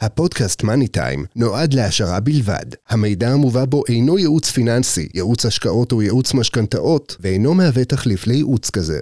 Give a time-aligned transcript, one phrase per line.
[0.00, 2.66] הפודקאסט מאני טיים נועד להעשרה בלבד.
[2.88, 8.70] המידע המובא בו אינו ייעוץ פיננסי, ייעוץ השקעות או ייעוץ משכנתאות, ואינו מהווה תחליף לייעוץ
[8.70, 8.98] כזה.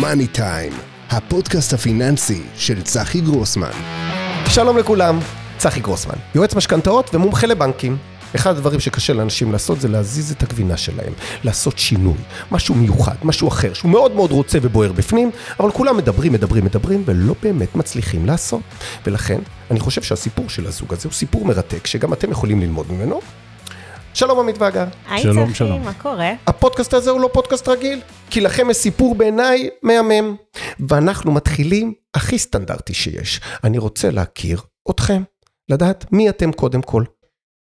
[0.00, 0.72] מאני טיים,
[1.10, 3.70] הפודקאסט הפיננסי של צחי גרוסמן.
[4.48, 5.18] שלום לכולם,
[5.58, 7.96] צחי גרוסמן, יועץ משכנתאות ומומחה לבנקים.
[8.34, 11.12] אחד הדברים שקשה לאנשים לעשות זה להזיז את הגבינה שלהם,
[11.44, 12.18] לעשות שינוי,
[12.50, 17.02] משהו מיוחד, משהו אחר, שהוא מאוד מאוד רוצה ובוער בפנים, אבל כולם מדברים, מדברים, מדברים,
[17.06, 18.60] ולא באמת מצליחים לעשות.
[19.06, 19.40] ולכן,
[19.70, 23.20] אני חושב שהסיפור של הזוג הזה הוא סיפור מרתק, שגם אתם יכולים ללמוד ממנו.
[24.14, 24.84] שלום עמית ואגר.
[25.08, 25.84] היי שלום, צחי, שלום.
[25.84, 26.32] מה קורה?
[26.46, 30.36] הפודקאסט הזה הוא לא פודקאסט רגיל, כי לכם יש סיפור בעיניי מהמם.
[30.88, 33.40] ואנחנו מתחילים הכי סטנדרטי שיש.
[33.64, 35.22] אני רוצה להכיר אתכם,
[35.68, 37.04] לדעת מי אתם קודם כל.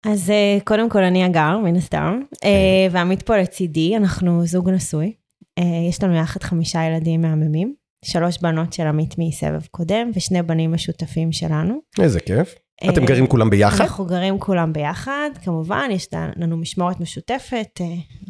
[0.06, 5.12] אז אה, קודם כל אני הגר, מן הסתם, אה, ועמית פה לצידי, אנחנו זוג נשוי.
[5.58, 10.72] אה, יש לנו יחד חמישה ילדים מהממים, שלוש בנות של עמית מסבב קודם, ושני בנים
[10.72, 11.80] משותפים שלנו.
[12.00, 12.54] איזה כיף.
[12.90, 13.80] אתם גרים כולם ביחד?
[13.80, 17.80] אנחנו גרים כולם ביחד, כמובן, יש לנו משמורת משותפת,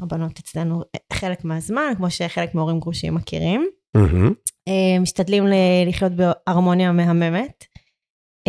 [0.02, 3.66] הבנות אצלנו חלק מהזמן, כמו שחלק מהורים גרושים מכירים.
[5.00, 5.44] משתדלים
[5.86, 7.64] לחיות בהרמוניה מהממת.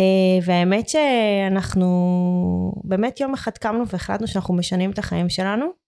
[0.02, 5.82] אה, והאמת שאנחנו באמת יום אחד קמנו והחלטנו שאנחנו משנים את החיים שלנו.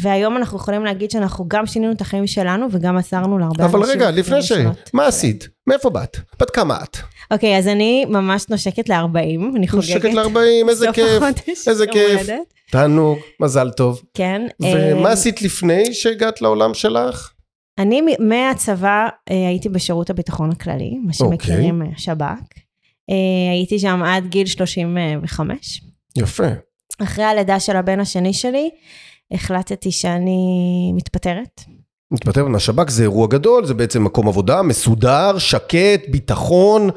[0.00, 3.94] והיום אנחנו יכולים להגיד שאנחנו גם שינינו את החיים שלנו וגם עזרנו להרבה אבל אנשים.
[3.94, 4.52] רגע, לפני ש...
[4.92, 5.48] מה עשית?
[5.66, 6.16] מאיפה באת?
[6.40, 6.96] בת כמה את?
[7.30, 9.88] אוקיי, אז אני ממש נושקת ל-40, אני חוגגת.
[9.88, 11.22] נושקת ל-40, איזה כיף.
[11.66, 12.28] איזה כיף.
[12.70, 14.02] תענוג, מזל טוב.
[14.14, 14.46] כן.
[14.62, 17.30] ומה אה, עשית לפני שהגעת לעולם שלך?
[17.78, 22.63] אני מהצבא אה, הייתי בשירות הביטחון הכללי, מה שמכירים אה, שב"כ.
[23.10, 25.82] אה, הייתי שם עד גיל 35.
[26.16, 26.48] יפה.
[27.02, 28.70] אחרי הלידה של הבן השני שלי,
[29.32, 31.60] החלטתי שאני מתפטרת.
[32.10, 36.90] מתפטר מהשב"כ זה אירוע גדול, זה בעצם מקום עבודה מסודר, שקט, ביטחון,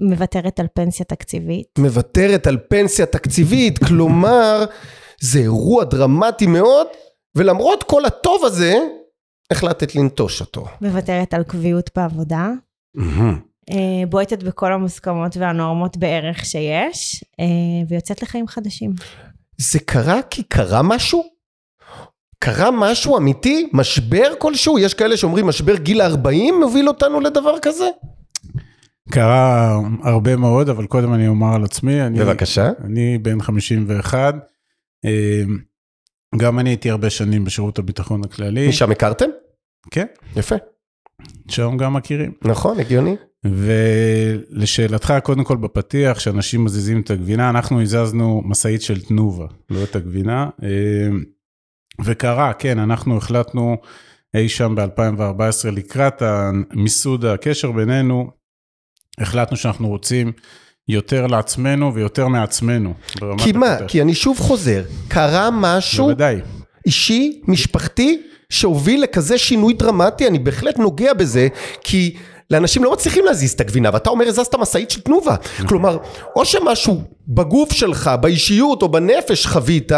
[0.00, 1.78] מוותרת על פנסיה תקציבית.
[1.78, 4.64] מוותרת על פנסיה תקציבית, כלומר,
[5.20, 6.86] זה אירוע דרמטי מאוד,
[7.36, 8.74] ולמרות כל הטוב הזה,
[9.50, 10.64] החלטת לנטוש אותו.
[10.80, 12.50] מוותרת על קביעות בעבודה.
[13.70, 17.44] אה, בועטת בכל המוסכמות והנורמות בערך שיש, אה,
[17.88, 18.92] ויוצאת לחיים חדשים.
[19.58, 21.22] זה קרה כי קרה משהו?
[22.38, 23.68] קרה משהו אמיתי?
[23.72, 24.78] משבר כלשהו?
[24.78, 27.88] יש כאלה שאומרים משבר גיל 40 מוביל אותנו לדבר כזה?
[29.10, 32.02] קרה הרבה מאוד, אבל קודם אני אומר על עצמי.
[32.02, 32.70] אני, בבקשה.
[32.84, 34.34] אני בן 51.
[35.04, 35.42] אה,
[36.36, 38.68] גם אני הייתי הרבה שנים בשירות הביטחון הכללי.
[38.68, 39.28] משם הכרתם?
[39.90, 40.56] כן, יפה.
[41.48, 42.32] שם גם מכירים.
[42.44, 43.16] נכון, הגיוני.
[43.44, 49.96] ולשאלתך, קודם כל בפתיח, שאנשים מזיזים את הגבינה, אנחנו הזזנו משאית של תנובה, לא את
[49.96, 50.48] הגבינה.
[50.62, 50.68] אה,
[52.04, 53.76] וקרה, כן, אנחנו החלטנו
[54.34, 56.22] אי שם ב-2014, לקראת
[56.72, 58.30] מיסוד הקשר בינינו,
[59.18, 60.32] החלטנו שאנחנו רוצים
[60.88, 62.94] יותר לעצמנו ויותר מעצמנו.
[63.38, 63.66] כי מה?
[63.66, 63.90] הכותרת.
[63.90, 66.40] כי אני שוב חוזר, קרה משהו בוודאי.
[66.86, 68.22] אישי, משפחתי,
[68.54, 71.48] שהוביל לכזה שינוי דרמטי, אני בהחלט נוגע בזה,
[71.84, 72.16] כי
[72.50, 75.36] לאנשים לא מצליחים להזיז את הגבינה, ואתה אומר הזזת משאית של תנובה.
[75.68, 75.98] כלומר,
[76.36, 79.92] או שמשהו בגוף שלך, באישיות או בנפש חווית,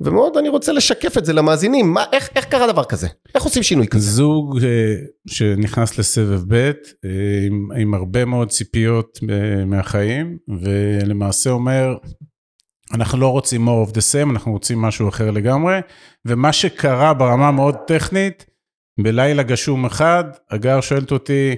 [0.00, 3.08] ומאוד אני רוצה לשקף את זה למאזינים, מה, איך, איך קרה דבר כזה?
[3.34, 4.10] איך עושים שינוי כזה?
[4.10, 4.94] זוג אה,
[5.26, 6.70] שנכנס לסבב ב' אה,
[7.46, 11.94] עם, עם הרבה מאוד ציפיות אה, מהחיים, ולמעשה אומר,
[12.94, 15.78] אנחנו לא רוצים more of the same, אנחנו רוצים משהו אחר לגמרי,
[16.24, 18.46] ומה שקרה ברמה מאוד טכנית,
[19.00, 21.54] בלילה גשום אחד, הגר שואלת אותי,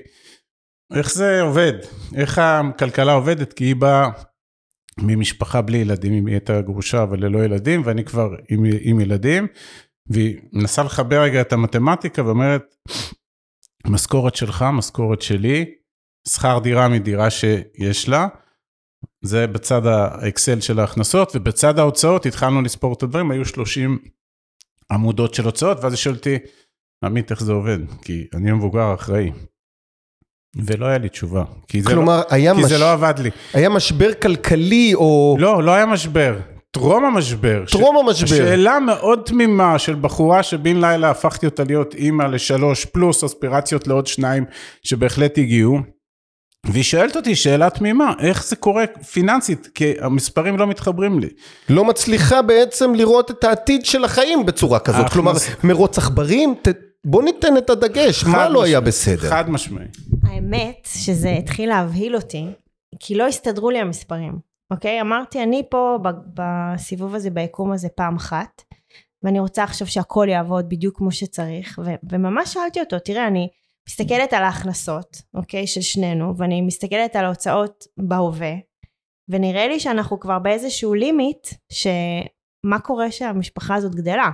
[0.94, 1.72] איך זה עובד?
[2.14, 3.52] איך הכלכלה עובדת?
[3.52, 4.10] כי היא באה
[5.00, 9.46] ממשפחה בלי ילדים, היא הייתה גרושה אבל ללא ילדים, ואני כבר עם, עם ילדים,
[10.10, 12.62] והיא מנסה לחבר רגע את המתמטיקה ואומרת,
[13.86, 15.64] משכורת שלך, משכורת שלי,
[16.28, 18.28] שכר דירה מדירה שיש לה,
[19.24, 23.98] זה בצד האקסל של ההכנסות, ובצד ההוצאות התחלנו לספור את הדברים, היו 30
[24.92, 26.38] עמודות של הוצאות, ואז היא שואלת אותי,
[27.04, 27.78] עמית, איך זה עובד?
[28.02, 29.30] כי אני המבוגר אחראי.
[30.56, 32.66] ולא היה לי תשובה, כי זה, כלומר, לא, היה, כי מש...
[32.66, 33.30] זה לא עבד לי.
[33.52, 36.38] היה משבר כלכלי או לא, לא היה משבר.
[36.70, 37.64] טרום המשבר.
[37.70, 38.26] טרום המשבר.
[38.26, 44.06] שאלה מאוד תמימה של בחורה שבן לילה הפכתי אותה להיות אימא לשלוש, פלוס אספירציות לעוד
[44.06, 44.44] שניים
[44.82, 45.93] שבהחלט הגיעו.
[46.72, 51.28] והיא שואלת אותי שאלה תמימה, איך זה קורה פיננסית, כי המספרים לא מתחברים לי.
[51.68, 55.00] לא מצליחה בעצם לראות את העתיד של החיים בצורה כזאת.
[55.00, 55.32] ההכנס- כלומר,
[55.64, 56.68] מרוץ עכברים, ת...
[57.06, 59.30] בוא ניתן את הדגש, מה לא היה בסדר?
[59.30, 59.86] חד משמעי.
[60.22, 62.46] האמת שזה התחיל להבהיל אותי,
[63.00, 64.32] כי לא הסתדרו לי המספרים,
[64.70, 65.00] אוקיי?
[65.00, 68.62] אמרתי, אני פה ב- בסיבוב הזה, ביקום הזה פעם אחת,
[69.22, 73.48] ואני רוצה עכשיו שהכל יעבוד בדיוק כמו שצריך, ו- וממש שאלתי אותו, תראה, אני
[73.88, 78.52] מסתכלת על ההכנסות, אוקיי, של שנינו, ואני מסתכלת על ההוצאות בהווה,
[79.28, 84.30] ונראה לי שאנחנו כבר באיזשהו לימיט, שמה קורה שהמשפחה הזאת גדלה.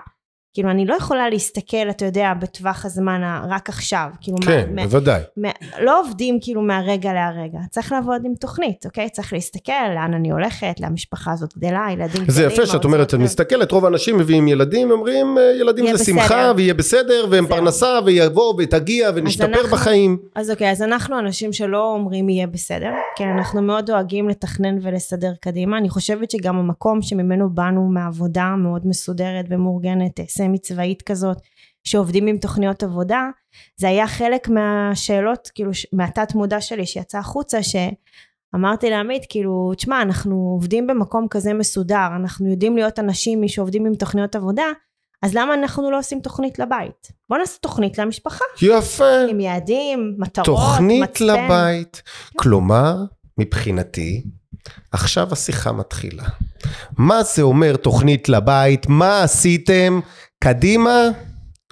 [0.54, 4.08] כאילו אני לא יכולה להסתכל, אתה יודע, בטווח הזמן רק עכשיו.
[4.20, 5.22] כאילו כן, מה, בוודאי.
[5.36, 5.48] מה,
[5.80, 7.58] לא עובדים כאילו מהרגע להרגע.
[7.70, 9.08] צריך לעבוד עם תוכנית, אוקיי?
[9.10, 12.30] צריך להסתכל לאן אני הולכת, המשפחה הזאת גדלה, ילדים גדלים.
[12.30, 16.04] זה יפה שאת אומרת, את מסתכלת, רוב האנשים מביאים ילדים, אומרים אה, ילדים זה.
[16.04, 17.56] שמחה, ויהיה בסדר, והם זהו.
[17.56, 20.18] פרנסה, ויבוא, ותגיע, ונשתפר אנחנו- בחיים.
[20.34, 25.32] אז אוקיי, אז אנחנו אנשים שלא אומרים יהיה בסדר, כן, אנחנו מאוד דואגים לתכנן ולסדר
[25.40, 25.78] קדימה.
[25.78, 31.36] אני חושבת שגם המקום שממנו באנו מעבודה מאוד מסודרת ומאורגנת, אה, סמי צבאית כזאת,
[31.84, 33.28] שעובדים עם תוכניות עבודה,
[33.76, 40.50] זה היה חלק מהשאלות, כאילו, מהתת מודע שלי שיצא החוצה, שאמרתי לעמית, כאילו, תשמע, אנחנו
[40.54, 44.66] עובדים במקום כזה מסודר, אנחנו יודעים להיות אנשים שעובדים עם תוכניות עבודה,
[45.22, 47.12] אז למה אנחנו לא עושים תוכנית לבית?
[47.28, 48.44] בוא נעשה תוכנית למשפחה.
[48.62, 49.20] יפה.
[49.28, 51.24] עם יעדים, מטרות, תוכנית מצפן.
[51.24, 52.02] לבית.
[52.36, 52.96] כלומר,
[53.38, 54.22] מבחינתי,
[54.92, 56.24] עכשיו השיחה מתחילה.
[56.98, 58.86] מה זה אומר תוכנית לבית?
[58.88, 60.00] מה עשיתם?
[60.44, 61.08] קדימה?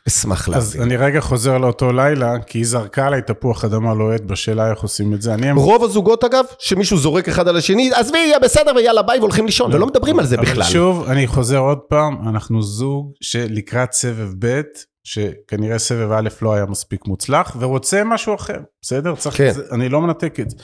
[0.09, 0.83] אשמח אז להבין.
[0.83, 5.15] אני רגע חוזר לאותו לילה, כי היא זרקה עליי תפוח אדמה לוהט בשאלה איך עושים
[5.15, 5.35] את זה.
[5.35, 5.53] אני...
[5.53, 9.75] רוב הזוגות אגב, שמישהו זורק אחד על השני, עזבי, יהיה בסדר ויאללה ביי והולכים לישון,
[9.75, 10.63] ולא מדברים על זה אבל בכלל.
[10.63, 14.61] שוב, אני חוזר עוד פעם, אנחנו זוג שלקראת סבב ב',
[15.05, 19.15] שכנראה סבב א' לא היה מספיק מוצלח, ורוצה משהו אחר, בסדר?
[19.15, 19.53] צריך, כן.
[19.73, 20.57] אני לא מנתק את זה.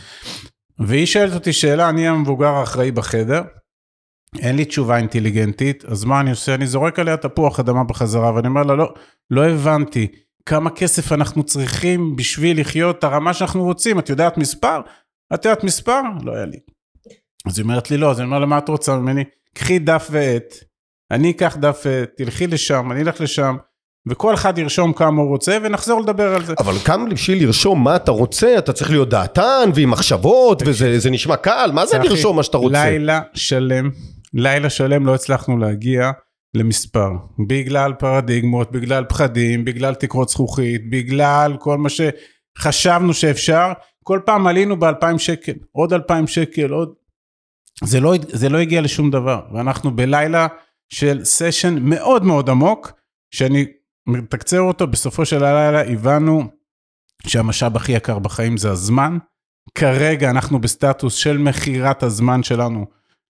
[0.79, 3.43] והיא שואלת אותי שאלה, אני המבוגר האחראי בחדר,
[4.39, 6.55] אין לי תשובה אינטליגנטית, אז מה אני עושה?
[6.55, 8.95] אני זורק עליה תפוח אדמה בחזרה, ואני אומר לה, לא,
[9.31, 10.07] לא הבנתי.
[10.47, 14.81] כמה כסף אנחנו צריכים בשביל לחיות את הרמה שאנחנו רוצים, את יודעת מספר?
[15.35, 16.01] את יודעת מספר?
[16.23, 16.59] לא היה לי.
[17.47, 19.25] אז היא אומרת לי לא, אז אני אומר לה, מה את רוצה ממני?
[19.55, 20.55] קחי דף ועט,
[21.11, 23.57] אני אקח דף ועט, תלכי לשם, אני אלך לשם,
[24.09, 26.55] וכל אחד ירשום כמה הוא רוצה, ונחזור לדבר על זה.
[26.59, 31.11] אבל כאן בשביל לרשום מה אתה רוצה, אתה צריך להיות דעתן ועם מחשבות, וזה זה
[31.11, 32.85] נשמע קל, מה זה לרשום מה שאתה רוצה?
[32.85, 33.91] לילה שלם,
[34.35, 36.11] לילה שלם לא הצלחנו להגיע
[36.55, 37.11] למספר.
[37.49, 43.73] בגלל פרדיגמות, בגלל פחדים, בגלל תקרות זכוכית, בגלל כל מה שחשבנו שאפשר.
[44.05, 46.95] כל פעם עלינו ב-2,000 שקל, עוד 2,000 שקל, עוד...
[47.85, 49.41] זה לא, זה לא הגיע לשום דבר.
[49.55, 50.47] ואנחנו בלילה
[50.89, 52.93] של סשן מאוד מאוד עמוק,
[53.31, 53.67] שאני
[54.07, 56.45] מתקצר אותו, בסופו של הלילה הבנו
[57.27, 59.19] שהמשאב הכי יקר בחיים זה הזמן.
[59.75, 62.87] כרגע אנחנו בסטטוס של מכירת הזמן שלנו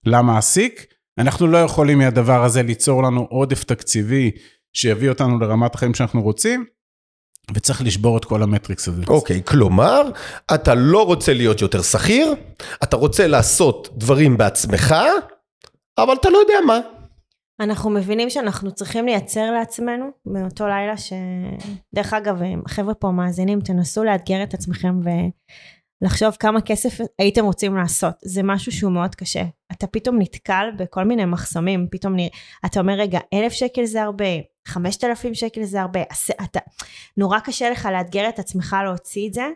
[0.07, 0.94] למעסיק.
[1.19, 4.31] אנחנו לא יכולים מהדבר הזה ליצור לנו עודף תקציבי
[4.73, 6.65] שיביא אותנו לרמת החיים שאנחנו רוצים,
[7.55, 9.03] וצריך לשבור את כל המטריקס הזה.
[9.09, 10.11] אוקיי, כלומר,
[10.55, 12.35] אתה לא רוצה להיות יותר שכיר,
[12.83, 14.95] אתה רוצה לעשות דברים בעצמך,
[15.99, 16.81] אבל אתה לא יודע מה.
[17.61, 21.13] אנחנו מבינים שאנחנו צריכים לייצר לעצמנו מאותו לילה ש...
[21.95, 25.01] דרך אגב, חבר'ה פה מאזינים, תנסו לאתגר את עצמכם
[26.05, 28.15] ולחשוב כמה כסף הייתם רוצים לעשות.
[28.25, 29.43] זה משהו שהוא מאוד קשה.
[29.73, 32.29] אתה פתאום נתקל בכל מיני מחסומים, פתאום נראה,
[32.67, 34.25] אתה אומר, רגע, אלף שקל זה הרבה,
[34.69, 36.61] חמשת אלפים שקל זה הרבה, אז אתה...
[37.17, 39.49] נורא קשה לך לאתגר את עצמך להוציא את זה,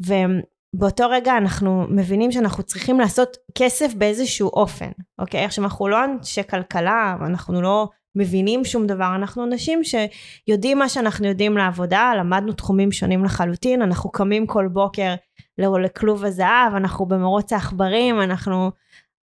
[0.00, 5.44] ובאותו רגע אנחנו מבינים שאנחנו צריכים לעשות כסף באיזשהו אופן, אוקיי?
[5.44, 11.26] עכשיו אנחנו לא אנשי כלכלה, אנחנו לא מבינים שום דבר, אנחנו אנשים שיודעים מה שאנחנו
[11.26, 15.14] יודעים לעבודה, למדנו תחומים שונים לחלוטין, אנחנו קמים כל בוקר
[15.58, 18.70] לכלוב הזהב, אנחנו במרוץ העכברים, אנחנו,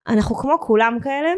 [0.08, 1.30] אנחנו כמו כולם כאלה.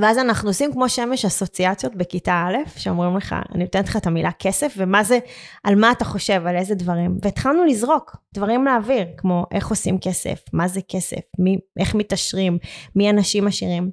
[0.00, 4.32] ואז אנחנו עושים כמו שמש אסוציאציות בכיתה א', שאומרים לך, אני נותנת לך את המילה
[4.32, 5.18] כסף, ומה זה,
[5.64, 7.18] על מה אתה חושב, על איזה דברים.
[7.22, 12.58] והתחלנו לזרוק דברים לאוויר, כמו איך עושים כסף, מה זה כסף, מי, איך מתעשרים,
[12.96, 13.90] מי אנשים עשירים.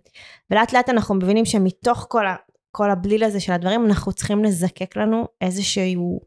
[0.52, 2.36] ולאט לאט אנחנו מבינים שמתוך כל, ה,
[2.72, 6.20] כל הבליל הזה של הדברים, אנחנו צריכים לזקק לנו איזשהו,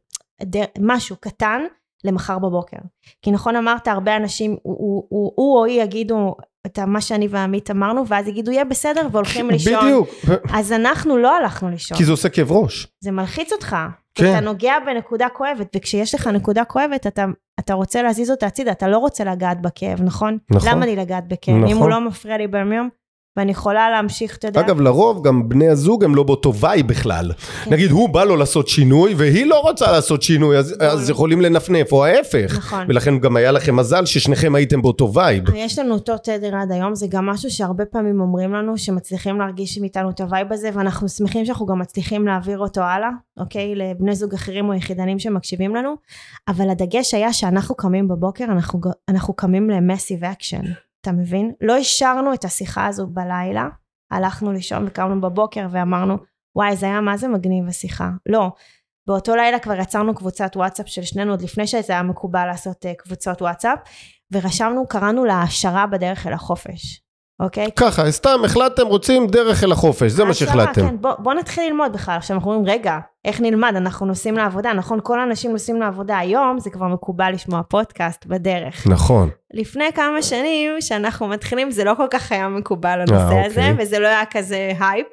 [0.43, 1.63] דר, משהו קטן
[2.05, 2.77] למחר בבוקר.
[3.23, 6.35] כי נכון אמרת, הרבה אנשים, הוא, הוא, הוא, הוא או היא יגידו,
[6.67, 9.85] את מה שאני ועמית אמרנו, ואז יגידו, יהיה בסדר, והולכים לישון.
[9.85, 10.09] בדיוק.
[10.53, 11.99] אז אנחנו לא הלכנו לישון.
[11.99, 12.87] כי זה עושה כאב ראש.
[13.01, 13.77] זה מלחיץ אותך.
[14.15, 14.31] כן.
[14.31, 17.25] אתה נוגע בנקודה כואבת, וכשיש לך נקודה כואבת, אתה,
[17.61, 20.39] אתה רוצה להזיז אותה הצידה, אתה לא רוצה לגעת בכאב, נכון?
[20.51, 20.69] נכון.
[20.71, 21.55] למה לי לגעת בכאב?
[21.55, 21.77] אם נכון.
[21.77, 22.89] הוא לא מפריע לי ביום יום,
[23.37, 24.61] ואני יכולה להמשיך, אתה יודע...
[24.61, 27.33] אגב, לרוב גם בני הזוג הם לא באותו וייב בכלל.
[27.65, 27.73] כן.
[27.73, 31.93] נגיד, הוא בא לו לעשות שינוי, והיא לא רוצה לעשות שינוי, אז- אז יכולים לנפנף,
[31.93, 32.55] או ההפך.
[32.57, 32.85] נכון.
[32.89, 35.45] ולכן גם היה לכם מזל ששניכם הייתם באותו וייב.
[35.53, 39.79] ויש לנו אותו תדר עד היום, זה גם משהו שהרבה פעמים אומרים לנו, שמצליחים להרגיש
[39.79, 43.09] מאיתנו את ה vibe הזה, ואנחנו שמחים שאנחנו גם מצליחים להעביר אותו הלאה,
[43.41, 43.75] אוקיי?
[43.75, 45.95] לבני זוג אחרים או יחידנים שמקשיבים לנו,
[46.49, 50.63] אבל הדגש היה שאנחנו קמים בבוקר, אנחנו, אנחנו קמים ל massive action,
[51.05, 51.53] אתה מבין?
[51.61, 53.69] לא השארנו את השיחה הזו בלילה,
[54.11, 56.17] הלכנו לישון וקמנו בבוקר ואמרנו,
[56.57, 58.11] וואי, זה היה מה זה מגניב השיחה.
[58.27, 58.51] לא.
[59.07, 62.95] באותו לילה כבר יצרנו קבוצת וואטסאפ של שנינו, עוד לפני שזה היה מקובל לעשות אה,
[62.95, 63.79] קבוצות וואטסאפ,
[64.33, 67.03] ורשמנו, קראנו לה העשרה בדרך אל החופש,
[67.41, 67.71] אוקיי?
[67.77, 70.89] ככה, סתם החלטתם, רוצים דרך אל החופש, זה מה שהחלטתם.
[70.89, 72.17] כן, בוא, בוא נתחיל ללמוד בכלל.
[72.17, 73.73] עכשיו אנחנו אומרים, רגע, איך נלמד?
[73.77, 75.01] אנחנו נוסעים לעבודה, נכון?
[75.03, 76.19] כל האנשים נוסעים לעבודה.
[76.19, 78.87] היום זה כבר מקובל לשמוע פודקאסט בדרך.
[78.87, 79.31] נכון.
[79.55, 83.85] לפני כמה שנים שאנחנו מתחילים, זה לא כל כך היה מקובל הנושא אה, הזה, אוקיי.
[83.85, 85.07] וזה לא היה כזה הייפ.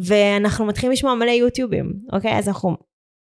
[0.00, 2.38] ואנחנו מתחילים לשמוע מלא יוטיובים, אוקיי?
[2.38, 2.76] אז אנחנו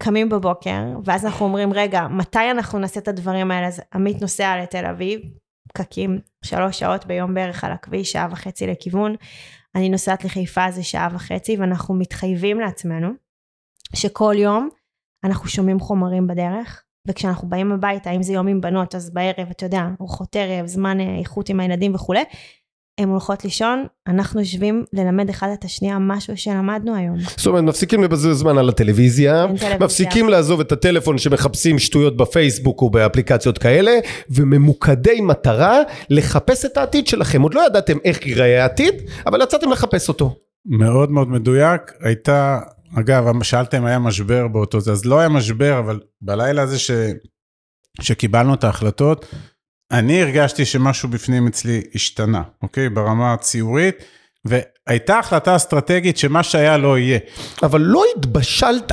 [0.02, 3.66] קמים בבוקר, ואז אנחנו אומרים, רגע, מתי אנחנו נעשה את הדברים האלה?
[3.66, 5.20] אז עמית נוסע לתל אביב,
[5.72, 9.14] פקקים שלוש שעות ביום בערך על הכביש, שעה וחצי לכיוון.
[9.74, 13.08] אני נוסעת לחיפה זה שעה וחצי, ואנחנו מתחייבים לעצמנו
[13.96, 14.68] שכל יום
[15.24, 19.66] אנחנו שומעים חומרים בדרך, וכשאנחנו באים הביתה, אם זה יום עם בנות, אז בערב, אתה
[19.66, 22.22] יודע, ארוחות ערב, זמן אה, איכות עם הילדים וכולי,
[23.00, 27.16] הן הולכות לישון, אנחנו יושבים ללמד אחד את השנייה משהו שלמדנו היום.
[27.36, 29.78] זאת אומרת, מפסיקים לבזבז זמן על הטלוויזיה, טלוויזיה.
[29.78, 33.92] מפסיקים לעזוב את הטלפון שמחפשים שטויות בפייסבוק או באפליקציות כאלה,
[34.30, 35.78] וממוקדי מטרה
[36.10, 37.42] לחפש את העתיד שלכם.
[37.42, 38.94] עוד לא ידעתם איך ייראה העתיד,
[39.26, 40.36] אבל יצאתם לחפש אותו.
[40.66, 42.60] מאוד מאוד מדויק, הייתה,
[42.98, 46.90] אגב, שאלתם היה משבר באותו זה, אז לא היה משבר, אבל בלילה הזה ש,
[48.00, 49.26] שקיבלנו את ההחלטות,
[49.92, 52.88] אני הרגשתי שמשהו בפנים אצלי השתנה, אוקיי?
[52.88, 53.94] ברמה הציורית,
[54.44, 57.18] והייתה החלטה אסטרטגית שמה שהיה לא יהיה.
[57.62, 58.92] אבל לא התבשלת.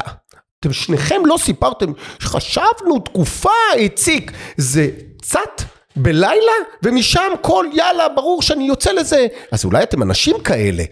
[0.60, 3.50] אתם שניכם לא סיפרתם, חשבנו תקופה
[3.86, 4.90] הציק, זה
[5.22, 5.64] צט
[5.96, 6.52] בלילה,
[6.84, 9.28] ומשם כל יאללה, ברור שאני יוצא לזה.
[9.52, 10.84] אז אולי אתם אנשים כאלה.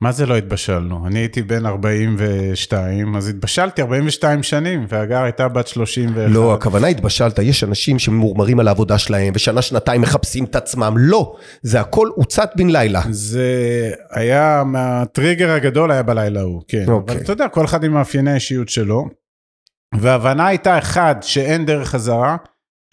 [0.00, 1.06] מה זה לא התבשלנו?
[1.06, 6.30] אני הייתי בן 42, אז התבשלתי 42 שנים, והגר הייתה בת 31.
[6.30, 11.36] לא, הכוונה התבשלת, יש אנשים שממורמרים על העבודה שלהם, ושנה שנתיים מחפשים את עצמם, לא,
[11.62, 13.02] זה הכל הוצת בן לילה.
[13.10, 16.84] זה היה, מהטריגר הגדול היה בלילה ההוא, כן.
[16.88, 17.14] אוקיי.
[17.14, 19.08] אבל אתה יודע, כל אחד עם מאפייני האישיות שלו.
[19.94, 22.36] וההבנה הייתה, אחד, שאין דרך חזרה,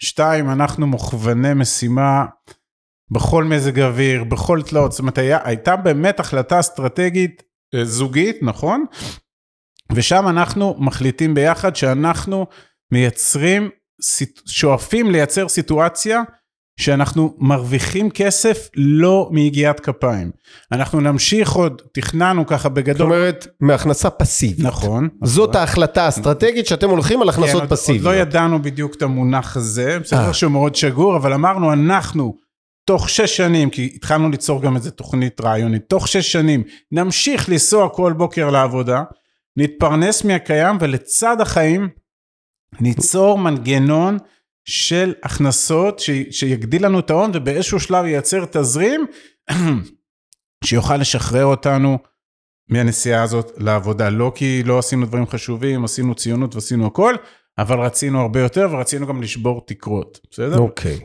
[0.02, 2.24] שתיים, אנחנו מוכווני משימה
[3.10, 7.42] בכל מזג אוויר, בכל תלאות, זאת אומרת, הייתה באמת החלטה אסטרטגית
[7.74, 8.84] אה, זוגית, נכון?
[9.92, 12.46] ושם אנחנו מחליטים ביחד שאנחנו
[12.92, 13.70] מייצרים,
[14.46, 16.22] שואפים לייצר סיטואציה
[16.80, 20.30] שאנחנו מרוויחים כסף לא מיגיעת כפיים.
[20.72, 23.06] אנחנו נמשיך עוד, תכננו ככה זאת בגדול.
[23.12, 24.66] אומרת, מהכנסה פסיבית.
[24.66, 25.08] נכון.
[25.24, 25.60] זאת נכון.
[25.60, 28.06] ההחלטה האסטרטגית שאתם הולכים על כן, הכנסות עוד- פסיביות.
[28.06, 30.32] עוד לא ידענו בדיוק את המונח הזה, בסדר אה.
[30.34, 32.34] שהוא מאוד שגור, אבל אמרנו אנחנו
[32.84, 36.62] תוך שש שנים, כי התחלנו ליצור גם איזה תוכנית רעיונית, תוך שש שנים
[36.92, 39.02] נמשיך לנסוע כל בוקר לעבודה,
[39.56, 41.88] נתפרנס מהקיים ולצד החיים
[42.80, 44.18] ניצור מנגנון
[44.64, 46.10] של הכנסות ש...
[46.30, 49.06] שיגדיל לנו את ההון ובאיזשהו שלב ייצר תזרים
[50.64, 51.98] שיוכל לשחרר אותנו
[52.68, 54.10] מהנסיעה הזאת לעבודה.
[54.10, 57.14] לא כי לא עשינו דברים חשובים, עשינו ציונות ועשינו הכל,
[57.58, 60.58] אבל רצינו הרבה יותר ורצינו גם לשבור תקרות, בסדר?
[60.58, 61.00] אוקיי.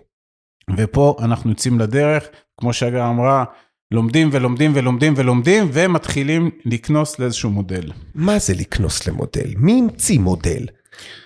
[0.77, 2.23] ופה אנחנו יוצאים לדרך,
[2.57, 3.43] כמו שהגר אמרה,
[3.91, 7.91] לומדים ולומדים ולומדים ולומדים ומתחילים לקנוס לאיזשהו מודל.
[8.15, 9.53] מה זה לקנוס למודל?
[9.55, 10.65] מי המציא מודל?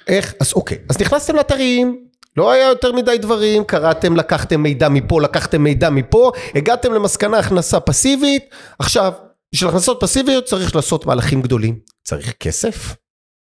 [0.08, 0.34] איך?
[0.40, 2.06] אז אוקיי, אז נכנסתם לאתרים,
[2.38, 7.80] לא היה יותר מדי דברים, קראתם, לקחתם מידע מפה, לקחתם מידע מפה, הגעתם למסקנה הכנסה
[7.80, 8.44] פסיבית,
[8.80, 9.14] עכשיו,
[9.54, 11.80] בשביל הכנסות פסיביות צריך לעשות מהלכים גדולים.
[12.04, 12.96] צריך כסף,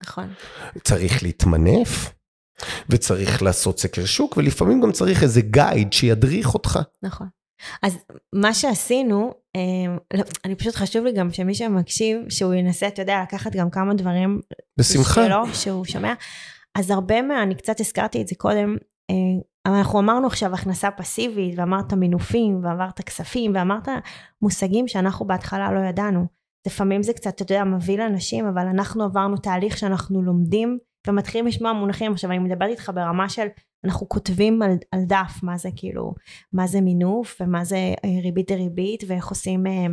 [0.04, 0.32] נכון.
[0.84, 2.12] צריך להתמנף,
[2.88, 6.78] וצריך לעשות סקר שוק, ולפעמים גם צריך איזה גייד שידריך אותך.
[7.02, 7.26] נכון.
[7.82, 7.98] אז
[8.32, 13.22] מה שעשינו, אה, לא, אני פשוט חשוב לי גם שמי שמקשיב, שהוא ינסה, אתה יודע,
[13.22, 14.40] לקחת גם כמה דברים
[14.78, 15.26] בשמחה.
[15.26, 16.14] שלו, שהוא שומע.
[16.74, 18.76] אז הרבה מה, אני קצת הזכרתי את זה קודם,
[19.10, 19.16] אה,
[19.66, 23.88] אבל אנחנו אמרנו עכשיו הכנסה פסיבית, ואמרת מינופים, ואמרת כספים, ואמרת
[24.42, 26.26] מושגים שאנחנו בהתחלה לא ידענו.
[26.66, 31.72] לפעמים זה קצת, אתה יודע, מביא לאנשים, אבל אנחנו עברנו תהליך שאנחנו לומדים, ומתחילים לשמוע
[31.72, 32.12] מונחים.
[32.12, 33.46] עכשיו, אני מדברת איתך ברמה של,
[33.84, 36.14] אנחנו כותבים על, על דף, מה זה כאילו,
[36.52, 39.66] מה זה מינוף, ומה זה אה, ריבית דריבית, ואיך עושים...
[39.66, 39.86] אה,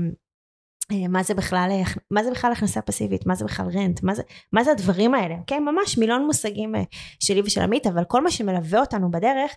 [0.91, 4.15] אה, מה זה בכלל, אה, מה זה בכלל הכנסה פסיבית, מה זה בכלל רנט, מה
[4.15, 4.23] זה,
[4.53, 5.59] מה זה הדברים האלה, אוקיי?
[5.59, 6.75] ממש מיליון מושגים
[7.19, 9.51] שלי ושל עמית, אבל כל מה שמלווה אותנו בדרך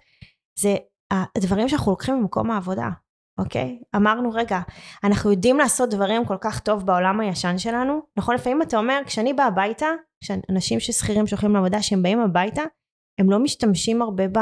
[0.59, 0.77] זה
[1.37, 2.89] הדברים שאנחנו לוקחים ממקום העבודה,
[3.39, 3.79] אוקיי?
[3.97, 4.61] אמרנו, רגע,
[5.05, 8.35] אנחנו יודעים לעשות דברים כל כך טוב בעולם הישן שלנו, נכון?
[8.35, 9.87] לפעמים אתה אומר, כשאני באה הביתה,
[10.23, 12.63] כשאנשים ששכירים שהולכים לעבודה, שהם באים הביתה,
[13.21, 14.39] הם לא משתמשים הרבה ב,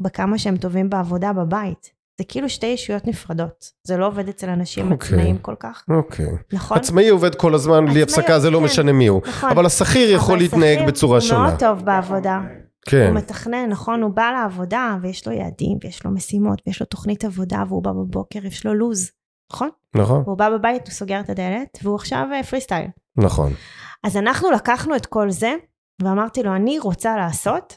[0.00, 2.00] בכמה שהם טובים בעבודה בבית.
[2.18, 3.70] זה כאילו שתי ישויות נפרדות.
[3.86, 5.08] זה לא עובד אצל אנשים אוקיי.
[5.08, 6.26] עצמאים כל כך, אוקיי.
[6.52, 6.78] נכון?
[6.78, 8.64] עצמאי עובד כל הזמן בלי הפסקה, זה לא כן.
[8.64, 9.22] משנה מי הוא.
[9.28, 9.50] נכון.
[9.50, 11.42] אבל השכיר יכול אבל להתנהג בצורה הוא שונה.
[11.42, 12.40] מאוד טוב בעבודה.
[12.86, 13.06] כן.
[13.06, 14.02] הוא מתכנן, נכון?
[14.02, 17.92] הוא בא לעבודה ויש לו יעדים ויש לו משימות ויש לו תוכנית עבודה והוא בא
[17.92, 19.10] בבוקר, יש לו לו"ז,
[19.52, 19.68] נכון?
[19.94, 22.88] נכון, והוא בא בבית, הוא סוגר את הדלת והוא עכשיו פרי סטייל.
[23.16, 23.52] נכון.
[24.06, 25.54] אז אנחנו לקחנו את כל זה
[26.02, 27.74] ואמרתי לו, אני רוצה לעשות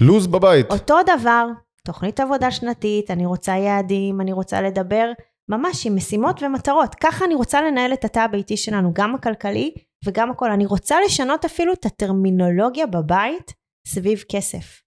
[0.00, 0.70] לוז בבית.
[0.70, 1.46] אותו דבר,
[1.84, 5.12] תוכנית עבודה שנתית, אני רוצה יעדים, אני רוצה לדבר
[5.48, 6.94] ממש עם משימות ומטרות.
[6.94, 10.50] ככה אני רוצה לנהל את התא הביתי שלנו, גם הכלכלי וגם הכל.
[10.50, 13.52] אני רוצה לשנות אפילו את הטרמינולוגיה בבית
[13.86, 14.82] סביב כסף.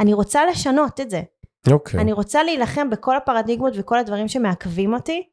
[0.00, 1.22] אני רוצה לשנות את זה.
[1.70, 2.00] אוקיי.
[2.00, 5.28] אני רוצה להילחם בכל הפרדיגמות וכל הדברים שמעכבים אותי,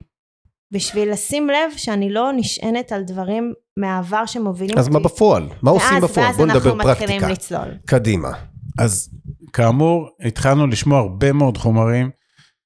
[0.72, 4.98] בשביל לשים לב שאני לא נשענת על דברים מהעבר שמובילים אז אותי.
[4.98, 5.48] מה בפועל?
[5.62, 6.32] מה עושים ואז- בפועל?
[6.34, 7.32] בוא נדבר ואז אנחנו מתחילים פרקטיקה.
[7.32, 7.78] לצלול.
[7.86, 8.32] קדימה.
[8.80, 9.10] אז
[9.54, 12.10] כאמור, התחלנו לשמוע הרבה מאוד חומרים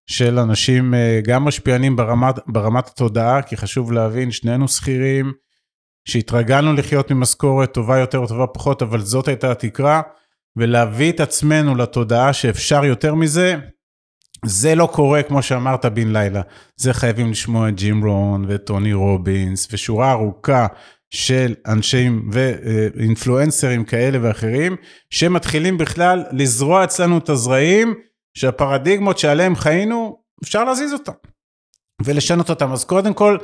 [0.09, 5.31] של אנשים, אה, גם משפיענים ברמת, ברמת התודעה, כי חשוב להבין, שנינו שכירים,
[6.07, 10.01] שהתרגלנו לחיות ממשכורת טובה יותר או טובה פחות, אבל זאת הייתה התקרה,
[10.57, 13.55] ולהביא את עצמנו לתודעה שאפשר יותר מזה,
[14.45, 16.41] זה לא קורה כמו שאמרת בן לילה.
[16.77, 20.67] זה חייבים לשמוע את ג'ים רון ואת טוני רובינס ושורה ארוכה
[21.09, 24.75] של אנשים ואינפלואנסרים כאלה ואחרים,
[25.09, 27.93] שמתחילים בכלל לזרוע אצלנו את הזרעים,
[28.37, 31.11] שהפרדיגמות שעליהם חיינו, אפשר להזיז אותם
[32.05, 32.71] ולשנות אותם.
[32.71, 33.37] אז קודם כל,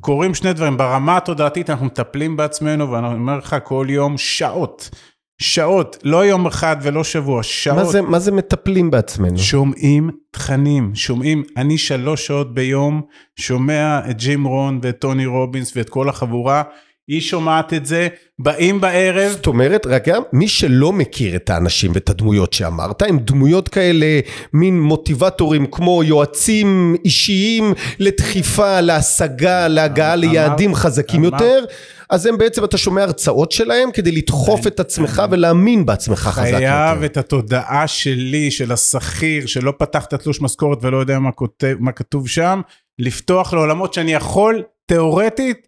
[0.00, 0.76] קורים שני דברים.
[0.76, 4.90] ברמה התודעתית אנחנו מטפלים בעצמנו, ואני אומר לך כל יום שעות.
[5.38, 7.76] שעות, לא יום אחד ולא שבוע, שעות.
[7.78, 9.38] מה זה- מה זה מטפלים בעצמנו?
[9.38, 13.02] שומעים תכנים, שומעים, אני שלוש שעות ביום
[13.36, 16.62] שומע את ג'ים רון ואת טוני רובינס ואת כל החבורה,
[17.08, 18.08] היא שומעת את זה,
[18.38, 23.18] באים בערב, זאת אומרת, רק גם מי שלא מכיר את האנשים ואת הדמויות שאמרת, הם
[23.18, 24.20] דמויות כאלה,
[24.52, 31.64] מין מוטיבטורים כמו יועצים אישיים לדחיפה, להשגה, להגעה אמר- ליעדים חזקים אמר- יותר,
[32.10, 36.96] אז הם בעצם, אתה שומע הרצאות שלהם כדי לדחוף את עצמך ולהאמין בעצמך חזק חייב
[37.02, 37.06] יותר.
[37.06, 41.92] את התודעה שלי, של השכיר, שלא פתח את התלוש משכורת ולא יודע מה, כותב, מה
[41.92, 42.60] כתוב שם,
[42.98, 45.66] לפתוח לעולמות שאני יכול, תיאורטית,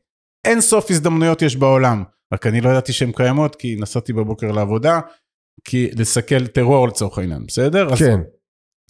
[0.48, 2.04] אין סוף הזדמנויות יש בעולם.
[2.34, 5.00] רק אני לא ידעתי שהן קיימות, כי נסעתי בבוקר לעבודה,
[5.64, 7.92] כי לסכל טרור לצורך העניין, בסדר?
[7.92, 8.20] אז כן.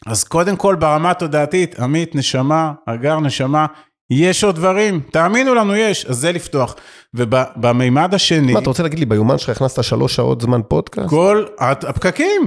[0.07, 3.67] אז קודם כל ברמה התודעתית, עמית, נשמה, הגר, נשמה,
[4.11, 6.75] יש עוד דברים, תאמינו לנו, יש, אז זה לפתוח.
[7.15, 11.09] ובמימד השני, מה, אתה רוצה להגיד לי, ביומן שלך הכנסת שלוש שעות זמן פודקאסט?
[11.09, 12.43] כל הפקקים,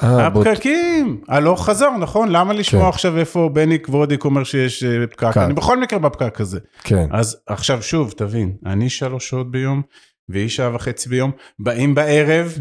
[0.00, 2.28] הפקקים, הלוך חזור, נכון?
[2.28, 2.88] למה לשמוע כן.
[2.88, 5.06] עכשיו איפה בני כבודי אומר שיש אה?
[5.06, 5.36] פקק.
[5.36, 6.58] אני בכל מקרה בפקק הזה.
[6.82, 7.06] כן.
[7.10, 9.82] אז עכשיו שוב, תבין, אני שלוש שעות ביום,
[10.28, 12.58] והיא שעה וחצי ביום, באים בערב,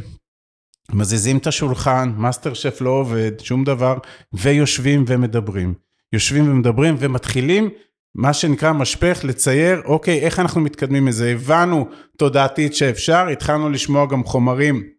[0.94, 3.98] מזיזים את השולחן, מאסטר שף לא עובד, שום דבר,
[4.34, 5.74] ויושבים ומדברים.
[6.14, 7.70] יושבים ומדברים ומתחילים,
[8.16, 11.32] מה שנקרא משפך, לצייר, אוקיי, איך אנחנו מתקדמים מזה?
[11.32, 14.97] הבנו תודעתית שאפשר, התחלנו לשמוע גם חומרים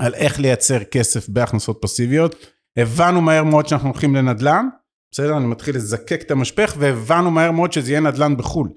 [0.00, 2.34] על איך לייצר כסף בהכנסות פסיביות,
[2.78, 4.66] הבנו מהר מאוד שאנחנו הולכים לנדל"ן,
[5.12, 5.36] בסדר?
[5.36, 8.68] אני מתחיל לזקק את המשפך, והבנו מהר מאוד שזה יהיה נדל"ן בחו"ל.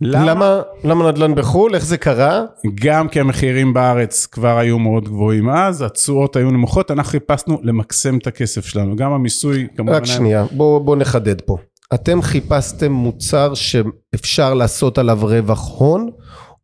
[0.00, 1.74] למה, למה נדל"ן בחו"ל?
[1.74, 2.44] איך זה קרה?
[2.74, 8.18] גם כי המחירים בארץ כבר היו מאוד גבוהים אז, התשואות היו נמוכות, אנחנו חיפשנו למקסם
[8.18, 9.92] את הכסף שלנו, גם המיסוי כמובן.
[9.92, 11.56] רק היה- שנייה, בוא, בוא נחדד פה.
[11.94, 16.10] אתם חיפשתם מוצר שאפשר לעשות עליו רווח הון,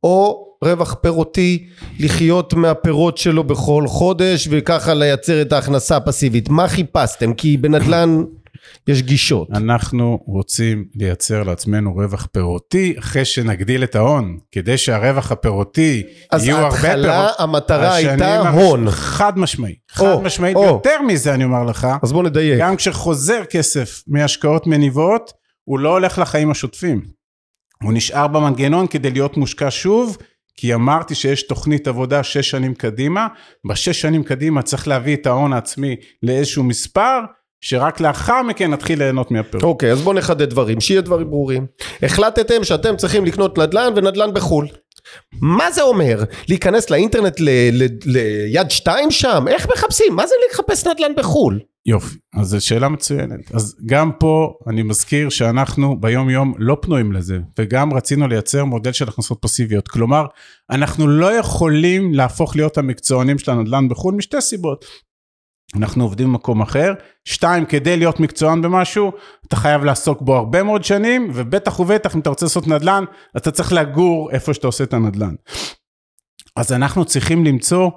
[0.04, 1.66] או רווח פירותי,
[2.00, 6.48] לחיות מהפירות שלו בכל חודש, וככה לייצר את ההכנסה הפסיבית.
[6.48, 7.34] מה חיפשתם?
[7.34, 8.24] כי בנדל"ן
[8.88, 9.48] יש גישות.
[9.54, 16.56] אנחנו רוצים לייצר לעצמנו רווח פירותי אחרי שנגדיל את ההון, כדי שהרווח הפירותי אז יהיו
[16.56, 17.30] הרבה ההתחלה, פירות.
[17.38, 18.90] המטרה השנים הייתה הראש- הון.
[18.90, 20.64] חד משמעי, חד או, משמעית, או.
[20.64, 22.58] יותר מזה אני אומר לך, אז בוא נדייק.
[22.60, 25.32] גם כשחוזר כסף מהשקעות מניבות,
[25.64, 27.02] הוא לא הולך לחיים השוטפים.
[27.82, 30.16] הוא נשאר במנגנון כדי להיות מושקע שוב,
[30.56, 33.26] כי אמרתי שיש תוכנית עבודה שש שנים קדימה,
[33.68, 37.20] בשש שנים קדימה צריך להביא את ההון העצמי לאיזשהו מספר,
[37.60, 39.64] שרק לאחר מכן נתחיל ליהנות מהפירות.
[39.64, 41.66] אוקיי, אז בואו נחדד דברים, שיהיה דברים ברורים.
[42.02, 44.68] החלטתם שאתם צריכים לקנות נדל"ן ונדל"ן בחו"ל.
[45.40, 46.24] מה זה אומר?
[46.48, 49.44] להיכנס לאינטרנט ל- ל- ליד שתיים שם?
[49.48, 50.16] איך מחפשים?
[50.16, 51.60] מה זה לחפש נדל"ן בחו"ל?
[51.86, 53.54] יופי, אז זו שאלה מצוינת.
[53.54, 58.92] אז גם פה אני מזכיר שאנחנו ביום יום לא פנויים לזה, וגם רצינו לייצר מודל
[58.92, 59.88] של הכנסות פסיביות.
[59.88, 60.24] כלומר,
[60.70, 64.84] אנחנו לא יכולים להפוך להיות המקצוענים של הנדל"ן בחו"ל משתי סיבות.
[65.76, 66.92] אנחנו עובדים במקום אחר,
[67.24, 69.12] שתיים, כדי להיות מקצוען במשהו,
[69.46, 73.04] אתה חייב לעסוק בו הרבה מאוד שנים, ובטח ובטח אם אתה רוצה לעשות נדל"ן,
[73.36, 75.34] אתה צריך לגור איפה שאתה עושה את הנדל"ן.
[76.56, 77.90] אז אנחנו צריכים למצוא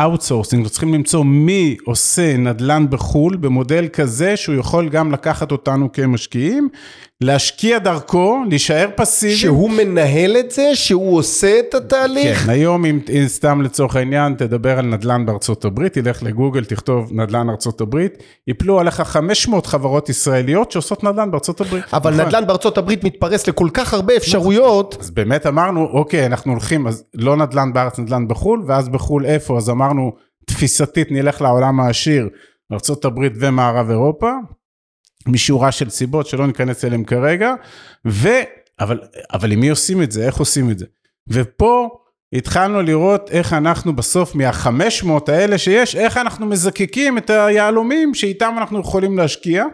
[0.00, 6.68] outsourcing, צריכים למצוא מי עושה נדל"ן בחו"ל במודל כזה שהוא יכול גם לקחת אותנו כמשקיעים,
[7.20, 9.36] להשקיע דרכו, להישאר פסיבי.
[9.36, 12.38] שהוא מנהל את זה, שהוא עושה את התהליך.
[12.38, 17.10] כן, היום אם, אם סתם לצורך העניין תדבר על נדל"ן בארצות הברית, תלך לגוגל, תכתוב
[17.12, 21.84] נדל"ן ארצות הברית, יפלו עליך 500 חברות ישראליות שעושות נדל"ן בארצות הברית.
[21.92, 22.26] אבל נכון.
[22.26, 24.96] נדל"ן בארצות הברית מתפרס לכל כך הרבה אפשרויות.
[25.00, 29.56] אז באמת אמרנו, אוקיי, אנחנו הולכים, אז לא נדל"ן בארץ, נדל"ן בחו"ל, ואז בחו"ל איפה?
[29.56, 30.12] אז אמרנו,
[30.46, 32.28] תפיסתית נלך לעולם העשיר,
[32.72, 34.30] ארה"ב ומערב אירופה,
[35.26, 37.54] משורה של סיבות שלא ניכנס אליהם כרגע,
[38.06, 38.28] ו...
[38.80, 39.00] אבל,
[39.32, 40.26] אבל עם מי עושים את זה?
[40.26, 40.86] איך עושים את זה?
[41.28, 41.88] ופה
[42.32, 48.80] התחלנו לראות איך אנחנו בסוף מה-500 האלה שיש, איך אנחנו מזקקים את היהלומים שאיתם אנחנו
[48.80, 49.64] יכולים להשקיע.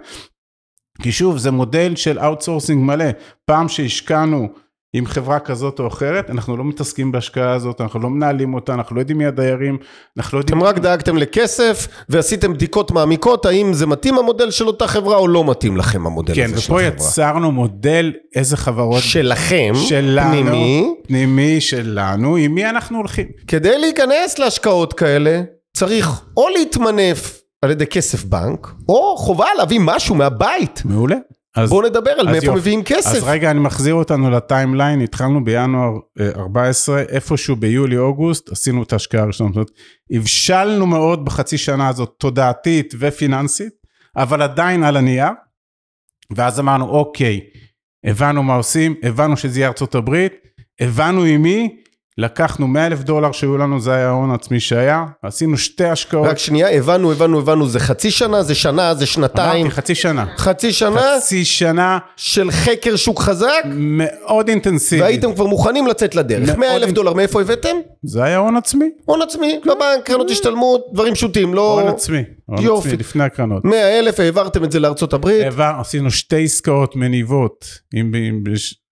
[1.02, 3.04] כי שוב, זה מודל של outsourcing מלא.
[3.44, 4.48] פעם שהשקענו
[4.94, 8.96] עם חברה כזאת או אחרת, אנחנו לא מתעסקים בהשקעה הזאת, אנחנו לא מנהלים אותה, אנחנו
[8.96, 9.78] לא יודעים מי הדיירים,
[10.18, 10.58] אנחנו לא יודעים...
[10.58, 15.28] אתם רק דאגתם לכסף ועשיתם בדיקות מעמיקות, האם זה מתאים המודל של אותה חברה או
[15.28, 17.08] לא מתאים לכם המודל כן, הזה של ופה החברה.
[17.08, 19.02] יצרנו מודל איזה חברות...
[19.02, 23.26] שלכם, שלנו, פנימי, פנימי שלנו, עם מי אנחנו הולכים.
[23.46, 25.42] כדי להיכנס להשקעות כאלה,
[25.76, 30.82] צריך או להתמנף על ידי כסף בנק, או חובה להביא משהו מהבית.
[30.84, 31.16] מעולה.
[31.56, 32.54] אז, בואו נדבר על מאיפה.
[32.54, 33.16] מביאים כסף.
[33.16, 39.22] אז רגע, אני מחזיר אותנו לטיימליין, התחלנו בינואר אה, 14, איפשהו ביולי-אוגוסט, עשינו את ההשקעה
[39.22, 39.48] הראשונה.
[39.48, 39.70] זאת אומרת,
[40.10, 43.72] הבשלנו מאוד בחצי שנה הזאת, תודעתית ופיננסית,
[44.16, 45.30] אבל עדיין על הנייר.
[46.36, 47.40] ואז אמרנו, אוקיי,
[48.04, 50.32] הבנו מה עושים, הבנו שזה יהיה ארצות הברית,
[50.80, 51.76] הבנו עם מי,
[52.18, 56.26] לקחנו 100 אלף דולר שהיו לנו, זה היה ההון העצמי שהיה, עשינו שתי השקעות.
[56.28, 60.26] רק שנייה, הבנו, הבנו, הבנו, זה חצי שנה, זה שנה, זה שנתיים, אמרתי, חצי שנה.
[60.36, 65.02] חצי שנה חצי שנה של חקר שוק חזק, מאוד אינטנסיבית.
[65.02, 66.48] והייתם כבר מוכנים לצאת לדרך.
[66.48, 67.76] מאוד 100 אלף אינ- דולר, מאיפה הבאתם?
[68.02, 68.90] זה היה הון עצמי.
[69.04, 71.80] הון עצמי, בבנק, קרנות השתלמות, דברים פשוטים, לא...
[71.80, 72.22] הון עצמי.
[72.60, 72.88] יופי.
[72.88, 73.64] עצמי לפני הקרנות.
[73.64, 75.42] 100 אלף, העברתם את זה לארצות הברית.
[75.44, 78.42] העבר, עשינו שתי עסקאות מניבות עם, עם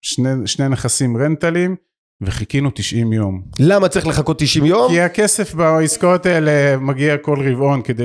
[0.03, 1.77] שני, שני נכסים רנטלים
[2.23, 3.41] וחיכינו 90 יום.
[3.59, 4.89] למה צריך לחכות 90 יום?
[4.93, 8.05] כי הכסף בעסקאות האלה מגיע כל רבעון כדי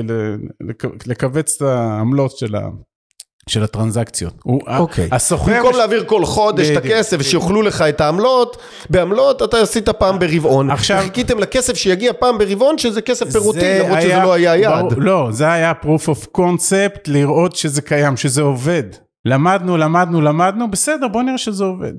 [1.06, 2.68] לכווץ את העמלות של, ה,
[3.48, 4.34] של הטרנזקציות.
[4.78, 5.08] אוקיי.
[5.12, 5.52] הסוחר...
[5.56, 6.76] במקום להעביר כל חודש את.
[6.76, 8.56] הכסף ושיאכלו לך את העמלות,
[8.90, 10.70] בעמלות אתה עשית פעם ברבעון.
[10.70, 14.84] עכשיו- וחיכיתם לכסף שיגיע פעם ברבעון שזה כסף פירוטי, זה למרות שזה לא היה יעד.
[14.84, 18.82] ברור, לא, זה היה proof of concept, לראות שזה קיים, שזה עובד.
[19.24, 21.92] למדנו, למדנו, למדנו, בסדר, בוא נראה שזה עובד.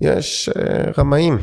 [0.00, 1.38] יש אה, רמאים,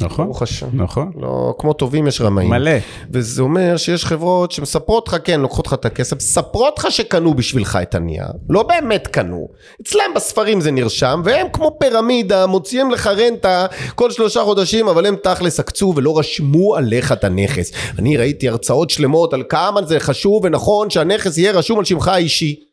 [0.00, 0.66] נכון, ברוך השם.
[0.72, 1.12] נכון.
[1.20, 2.50] לא, כמו טובים יש רמאים.
[2.50, 2.70] מלא.
[3.10, 7.78] וזה אומר שיש חברות שמספרות לך, כן, לוקחות לך את הכסף, מספרות לך שקנו בשבילך
[7.82, 9.48] את הנייר, לא באמת קנו.
[9.82, 15.16] אצלם בספרים זה נרשם, והם כמו פירמידה, מוציאים לך רנטה כל שלושה חודשים, אבל הם
[15.22, 17.72] תכלס עקצו ולא רשמו עליך את הנכס.
[17.98, 22.63] אני ראיתי הרצאות שלמות על כמה זה חשוב ונכון שהנכס יהיה רשום על שמך האישי.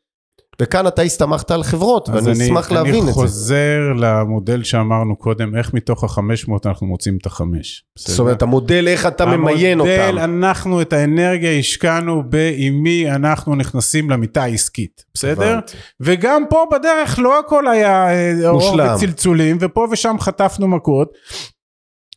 [0.62, 3.12] וכאן אתה הסתמכת על חברות, ואני אשמח להבין אני את זה.
[3.12, 7.84] חוזר למודל שאמרנו קודם, איך מתוך ה-500 אנחנו מוצאים את החמש.
[7.96, 9.92] זאת אומרת, המודל איך אתה ממיין אותם.
[9.92, 12.24] המודל, אנחנו את האנרגיה השקענו
[12.56, 15.52] עם מי אנחנו נכנסים למיטה העסקית, בסדר?
[15.52, 15.78] הבנתי.
[16.00, 18.76] וגם פה בדרך לא הכל היה אה, אור.
[18.96, 21.14] וצלצולים, ופה ושם חטפנו מכות,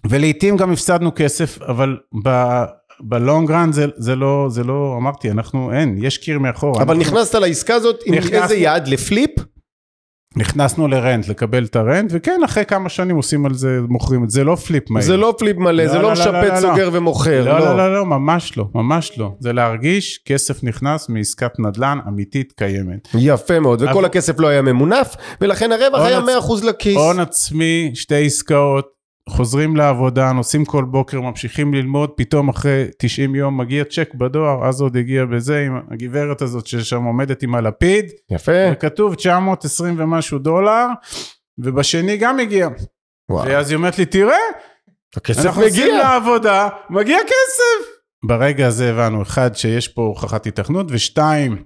[0.07, 2.29] ולעיתים גם הפסדנו כסף, אבל ב...
[3.01, 6.83] ב long run זה, זה לא, זה לא, אמרתי, אנחנו, אין, יש קיר מאחור.
[6.83, 8.89] אבל אנחנו נכנסת לעסקה הזאת עם נכנסנו- איזה יעד?
[8.89, 9.31] ל flip?
[10.37, 14.25] נכנסנו ל rent, לקבל את ה rent, וכן, אחרי כמה שנים עושים על זה, מוכרים
[14.25, 15.07] את זה, לא flip מהיר.
[15.07, 16.61] זה לא flip מלא, לא, זה לא, לא לא, משפץ, לא, לא.
[16.61, 17.77] סוגר ומוכר, לא, לא, לא.
[17.77, 19.33] לא, לא, ממש לא, ממש לא.
[19.41, 23.09] זה להרגיש כסף נכנס מעסקת נדל"ן אמיתית קיימת.
[23.19, 25.09] יפה מאוד, וכל אבל- הכסף לא היה ממונף,
[25.41, 26.97] ולכן הרווח היה עצ- 100% לכיס.
[26.97, 28.87] הון עצמי, שתי עסקאות,
[29.29, 34.81] חוזרים לעבודה, נוסעים כל בוקר, ממשיכים ללמוד, פתאום אחרי 90 יום מגיע צ'ק בדואר, אז
[34.81, 38.53] עוד הגיע בזה עם הגברת הזאת ששם עומדת עם הלפיד, יפה.
[38.73, 40.87] וכתוב 920 ומשהו דולר,
[41.59, 42.69] ובשני גם הגיע.
[43.31, 43.47] וואו.
[43.47, 44.37] ואז היא אומרת לי, תראה,
[45.17, 45.99] הכסף אנחנו מגיע.
[45.99, 47.91] לעבודה, מגיע כסף.
[48.25, 51.65] ברגע הזה הבנו, אחד, שיש פה הוכחת התכנות, ושתיים,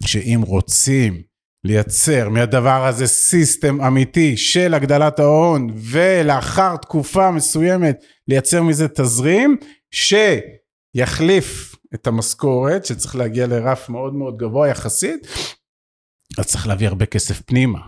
[0.00, 1.22] שאם רוצים
[1.66, 9.56] לייצר מהדבר הזה סיסטם אמיתי של הגדלת ההון, ולאחר תקופה מסוימת לייצר מזה תזרים,
[9.90, 15.26] שיחליף את המשכורת, שצריך להגיע לרף מאוד מאוד גבוה יחסית,
[16.38, 17.80] אז צריך להביא הרבה כסף פנימה.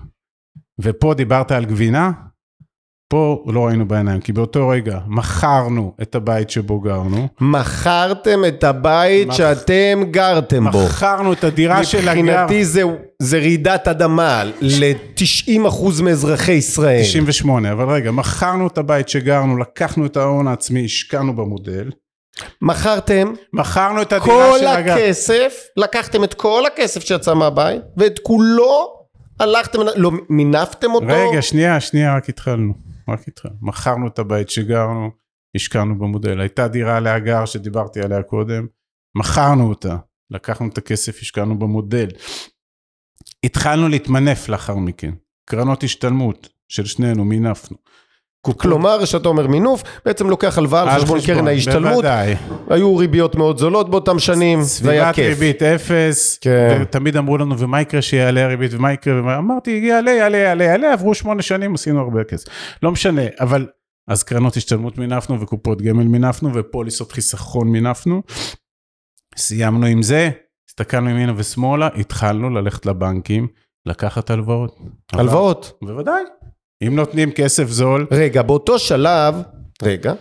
[0.79, 2.11] ופה דיברת על גבינה,
[3.09, 9.29] פה לא ראינו בעיניים, כי באותו רגע מכרנו את הבית שבו גרנו, מכרתם את הבית
[9.29, 10.85] מכ- שאתם גרתם בו.
[10.85, 12.83] מכרנו את הדירה של הגר, מבחינתי זה,
[13.23, 15.59] זה רעידת אדמה ל-90%
[16.03, 17.03] מאזרחי ישראל.
[17.03, 21.91] 98, אבל רגע, מכרנו את הבית שגרנו, לקחנו את ההון העצמי, השקענו במודל,
[22.63, 24.93] מכרתם מכרנו את הדירה כל של הגר.
[24.93, 28.93] הכסף, לקחתם את כל הכסף שיצא מהבית, ואת כולו
[29.41, 31.07] הלכתם, לא, מינפתם אותו?
[31.09, 32.73] רגע, שנייה, שנייה, רק התחלנו.
[33.11, 33.57] רק התחלנו.
[33.61, 35.11] מכרנו את הבית שגרנו,
[35.55, 36.41] השקענו במודל.
[36.41, 38.67] הייתה דירה להגר שדיברתי עליה קודם,
[39.15, 39.97] מכרנו אותה.
[40.31, 42.09] לקחנו את הכסף, השקענו במודל.
[43.45, 45.15] התחלנו להתמנף לאחר מכן.
[45.45, 47.77] קרנות השתלמות של שנינו, מינפנו.
[48.57, 52.35] כלומר, כשאתה אומר מינוף, בעצם לוקח הלוואה על חשבון קרן ההשתלמות, בוודאי.
[52.71, 55.27] היו ריביות מאוד זולות באותם שנים, זה היה סביבת כיף.
[55.29, 56.79] ריבית אפס, כן.
[56.83, 59.39] ותמיד אמרו לנו, ומה יקרה שיעלה הריבית, ומה יקרה, ומה...
[59.39, 62.47] אמרתי, יעלה, יעלה, יעלה, יעלה, עברו שמונה שנים, עשינו הרבה כסף.
[62.83, 63.67] לא משנה, אבל
[64.09, 68.23] אז קרנות השתלמות מינפנו, וקופות גמל מינפנו, ופוליסות חיסכון מינפנו.
[69.37, 70.31] סיימנו עם זה,
[70.69, 73.47] הסתכלנו ימינה ושמאלה, התחלנו ללכת לבנקים,
[73.87, 74.79] לקחת הלוואות.
[75.13, 75.79] הלוואות.
[75.83, 76.23] בוודאי.
[76.87, 79.35] אם נותנים כסף זול, רגע, באותו שלב,
[79.83, 80.13] רגע,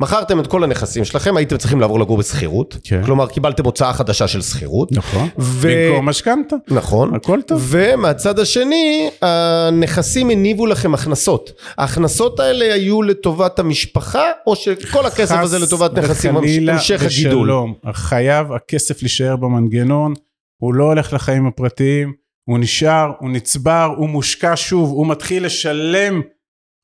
[0.00, 3.02] מכרתם את כל הנכסים שלכם, הייתם צריכים לעבור לגור בשכירות, כן.
[3.04, 7.66] כלומר קיבלתם הוצאה חדשה של שכירות, נכון, ו- במקום משכנתה, נכון, הכל טוב.
[7.70, 11.52] ומהצד השני, הנכסים הניבו לכם הכנסות.
[11.78, 17.42] ההכנסות האלה היו לטובת המשפחה, או שכל הכסף הזה לטובת נכסים, וחלילה המשך הגידול?
[17.42, 17.74] ושלום.
[17.92, 20.14] חייב הכסף להישאר במנגנון,
[20.56, 26.22] הוא לא הולך לחיים הפרטיים, הוא נשאר, הוא נצבר, הוא מושקע שוב, הוא מתחיל לשלם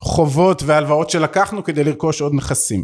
[0.03, 2.83] חובות והלוואות שלקחנו כדי לרכוש עוד נכסים,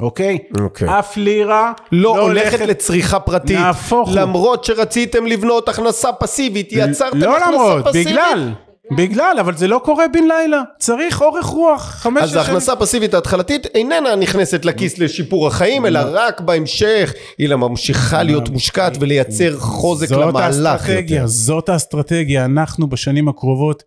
[0.00, 0.38] אוקיי?
[0.60, 0.98] אוקיי.
[0.98, 4.16] אף לירה לא הולכת לצריכה פרטית, נהפוך הוא.
[4.16, 8.06] למרות שרציתם לבנות הכנסה פסיבית, יצרתם לא הכנסה למרות, פסיבית.
[8.06, 8.52] בגלל,
[8.96, 13.66] בגלל, אבל זה לא קורה בן לילה, צריך אורך רוח, חמש אז ההכנסה הפסיבית ההתחלתית
[13.66, 17.14] איננה נכנסת לכיס לשיפור החיים, אלא רק בהמשך.
[17.38, 21.26] היא ממשיכה להיות מושקעת ולייצר חוזק זאת למהלך האסטרטגיה, יותר.
[21.26, 23.82] זאת האסטרטגיה, אנחנו בשנים הקרובות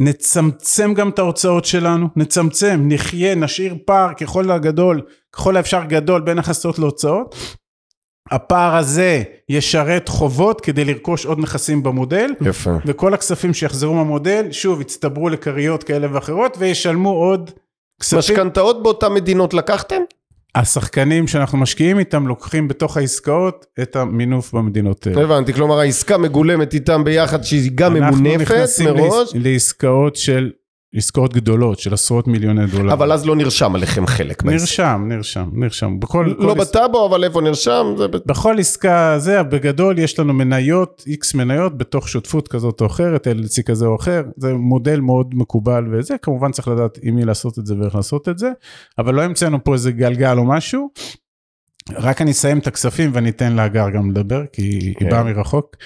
[0.00, 6.38] נצמצם גם את ההוצאות שלנו, נצמצם, נחיה, נשאיר פער ככל הגדול, ככל האפשר גדול בין
[6.38, 7.34] הכנסות להוצאות.
[8.30, 12.70] הפער הזה ישרת חובות כדי לרכוש עוד נכסים במודל, יפה.
[12.86, 17.50] וכל הכספים שיחזרו מהמודל, שוב, יצטברו לכריות כאלה ואחרות, וישלמו עוד
[18.00, 18.18] כספים.
[18.18, 20.00] משכנתאות באותן מדינות לקחתם?
[20.54, 25.22] השחקנים שאנחנו משקיעים איתם לוקחים בתוך העסקאות את המינוף במדינות האלה.
[25.22, 30.50] הבנתי, כלומר העסקה מגולמת איתם ביחד שהיא גם אנחנו ממונפת נכנסים מראש, לעס- לעסקאות של,
[30.96, 32.92] עסקאות גדולות של עשרות מיליוני דולר.
[32.92, 34.44] אבל אז לא נרשם עליכם חלק.
[34.44, 36.00] נרשם, נרשם, נרשם.
[36.00, 37.94] בכל, לא בטאבו, אבל איפה נרשם?
[37.98, 43.26] זה בכל עסקה זה, בגדול יש לנו מניות, איקס מניות בתוך שותפות כזאת או אחרת,
[43.26, 47.58] LLC כזה או אחר, זה מודל מאוד מקובל וזה, כמובן צריך לדעת עם מי לעשות
[47.58, 48.50] את זה ואיך לעשות את זה,
[48.98, 50.90] אבל לא המצאנו פה איזה גלגל או משהו.
[51.92, 55.10] רק אני אסיים את הכספים ואני אתן להגר גם לדבר, כי היא כן.
[55.10, 55.76] באה מרחוק.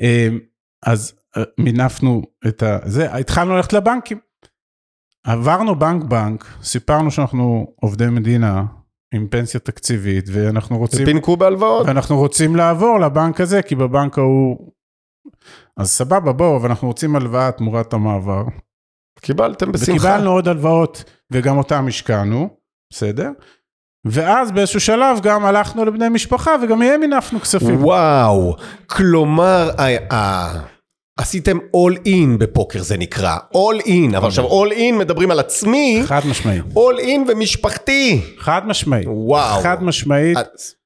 [0.00, 0.38] אמ,
[0.82, 2.78] אז אה, מינפנו את ה...
[2.84, 4.29] זה, התחלנו ללכת לבנקים.
[5.26, 8.64] עברנו בנק בנק, סיפרנו שאנחנו עובדי מדינה
[9.14, 11.04] עם פנסיה תקציבית ואנחנו רוצים...
[11.04, 11.86] פינקו בהלוואות.
[11.86, 14.70] ואנחנו רוצים לעבור לבנק הזה, כי בבנק ההוא...
[15.76, 18.44] אז סבבה, בואו, אבל אנחנו רוצים הלוואה תמורת המעבר.
[19.20, 19.92] קיבלתם בשמחה.
[19.92, 22.48] וקיבלנו עוד הלוואות, וגם אותם השקענו,
[22.92, 23.30] בסדר?
[24.06, 27.84] ואז באיזשהו שלב גם הלכנו לבני משפחה, וגם מהם הנפנו כספים.
[27.84, 28.56] וואו,
[28.86, 30.79] כלומר, ה- ה-
[31.20, 36.02] עשיתם all in בפוקר זה נקרא, all in, אבל עכשיו all in מדברים על עצמי,
[36.04, 36.62] חד משמעית.
[36.74, 38.20] all in ומשפחתי.
[38.38, 39.06] חד משמעית.
[39.08, 39.62] וואו.
[39.62, 40.38] חד משמעית.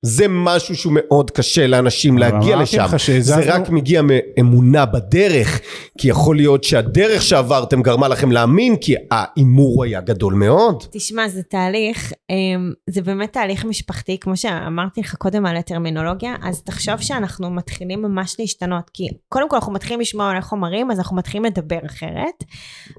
[0.07, 2.87] זה משהו שהוא מאוד קשה לאנשים להגיע לשם.
[3.19, 5.61] זה רק מגיע מאמונה בדרך,
[5.99, 10.85] כי יכול להיות שהדרך שעברתם גרמה לכם להאמין, כי ההימור היה גדול מאוד.
[10.91, 16.63] תשמע, זה תהליך, אמ, זה באמת תהליך משפחתי, כמו שאמרתי לך קודם על הטרמינולוגיה, אז
[16.63, 21.17] תחשוב שאנחנו מתחילים ממש להשתנות, כי קודם כל אנחנו מתחילים לשמוע על חומרים, אז אנחנו
[21.17, 22.45] מתחילים לדבר אחרת,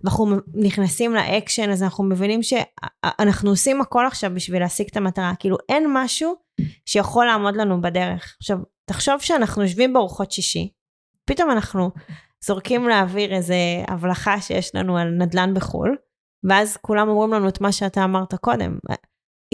[0.03, 5.57] ואנחנו נכנסים לאקשן, אז אנחנו מבינים שאנחנו עושים הכל עכשיו בשביל להשיג את המטרה, כאילו
[5.69, 6.35] אין משהו
[6.85, 8.35] שיכול לעמוד לנו בדרך.
[8.39, 8.57] עכשיו,
[8.89, 10.71] תחשוב שאנחנו יושבים בארוחות שישי,
[11.25, 11.91] פתאום אנחנו
[12.45, 13.55] זורקים לאוויר איזה
[13.87, 15.95] הבלחה שיש לנו על נדל"ן בחו"ל,
[16.49, 18.77] ואז כולם אומרים לנו את מה שאתה אמרת קודם.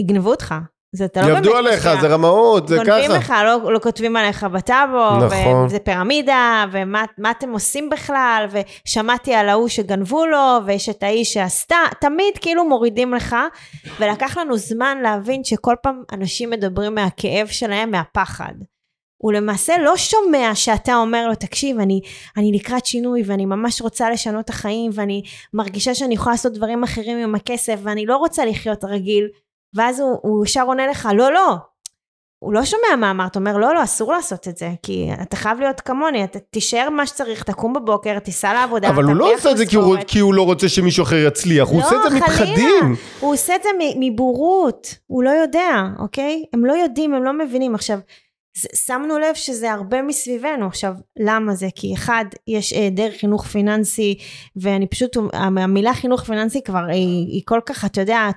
[0.00, 0.54] יגנבו אותך.
[0.94, 1.88] זה אתה לא באמת יעבדו עליך.
[2.00, 3.18] זה רמאות, זה גונבים ככה.
[3.18, 5.64] לך, לא, לא כותבים עליך בטאבו, נכון.
[5.66, 11.32] וזה פירמידה, ומה מה אתם עושים בכלל, ושמעתי על ההוא שגנבו לו, ויש את האיש
[11.34, 13.36] שעשתה, תמיד כאילו מורידים לך,
[14.00, 18.54] ולקח לנו זמן להבין שכל פעם אנשים מדברים מהכאב שלהם, מהפחד.
[19.22, 22.00] הוא למעשה לא שומע שאתה אומר לו, תקשיב, אני,
[22.36, 25.22] אני לקראת שינוי ואני ממש רוצה לשנות את החיים ואני
[25.54, 29.28] מרגישה שאני יכולה לעשות דברים אחרים עם הכסף ואני לא רוצה לחיות רגיל,
[29.74, 31.56] ואז הוא, הוא ישר עונה לך, לא, לא,
[32.42, 35.60] הוא לא שומע מה אמרת, אומר, לא, לא, אסור לעשות את זה, כי אתה חייב
[35.60, 39.56] להיות כמוני, אתה תישאר מה שצריך, תקום בבוקר, תיסע לעבודה, אבל הוא לא עושה את
[39.56, 39.96] זה כי הוא.
[40.06, 42.26] כי הוא לא רוצה שמישהו אחר יצליח, הוא לא, עושה את זה חלילה.
[42.26, 42.94] מפחדים.
[43.20, 43.68] הוא עושה את זה
[44.00, 46.44] מבורות, הוא לא יודע, אוקיי?
[46.52, 47.74] הם לא יודעים, הם לא מבינים.
[47.74, 47.98] עכשיו,
[48.74, 50.66] שמנו לב שזה הרבה מסביבנו.
[50.66, 51.68] עכשיו, למה זה?
[51.74, 54.18] כי אחד, יש היעדר חינוך פיננסי,
[54.56, 58.30] ואני פשוט, המילה חינוך פיננסי כבר היא, היא כל כך, אתה יודע,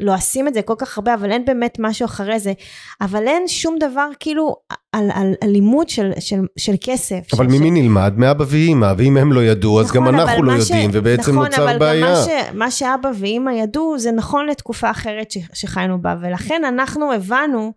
[0.00, 2.52] לועסים את זה כל כך הרבה, אבל אין באמת משהו אחרי זה.
[3.00, 4.56] אבל אין שום דבר כאילו
[4.92, 7.34] על, על, על לימוד של, של, של כסף.
[7.34, 8.12] אבל של, ממי נלמד?
[8.16, 11.32] מאבא ואימא, ואם הם לא ידעו, אז גם נכון, אנחנו אבל לא ש- יודעים, ובעצם
[11.32, 12.06] נכון, נוצר אבל בעיה.
[12.06, 16.62] גם מה, ש, מה שאבא ואימא ידעו, זה נכון לתקופה אחרת ש, שחיינו בה, ולכן
[16.64, 17.72] אנחנו הבנו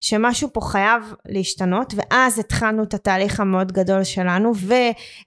[0.00, 4.52] שמשהו פה חייב להשתנות, ואז התחלנו את התהליך המאוד גדול שלנו,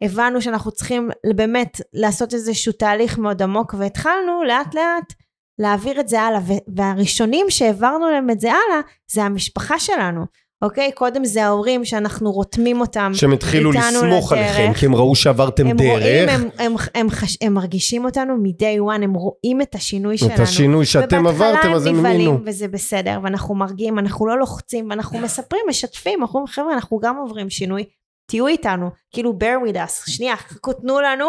[0.02, 5.14] והבנו שאנחנו צריכים באמת לעשות איזשהו תהליך מאוד עמוק, והתחלנו לאט לאט
[5.60, 6.40] להעביר את זה הלאה,
[6.76, 10.26] והראשונים שהעברנו להם את זה הלאה, זה המשפחה שלנו.
[10.62, 10.92] אוקיי?
[10.92, 14.58] קודם זה ההורים שאנחנו רותמים אותם שהם התחילו לסמוך לדרך.
[14.58, 15.90] עליכם, כי הם ראו שעברתם הם דרך.
[15.90, 20.34] רואים, הם, הם, הם, חש, הם מרגישים אותנו מ-day one, הם רואים את השינוי שלנו.
[20.34, 22.32] את השינוי שאתם עברתם, אז הם ובהתחלה הם האמינו.
[22.32, 27.00] נבהלים וזה בסדר, ואנחנו מרגיעים, אנחנו לא לוחצים, ואנחנו מספרים, משתפים, אנחנו אומרים, חבר'ה, אנחנו
[27.00, 27.84] גם עוברים שינוי,
[28.30, 31.26] תהיו איתנו, כאילו bear with us, שנייה, חכו, תנו לנו,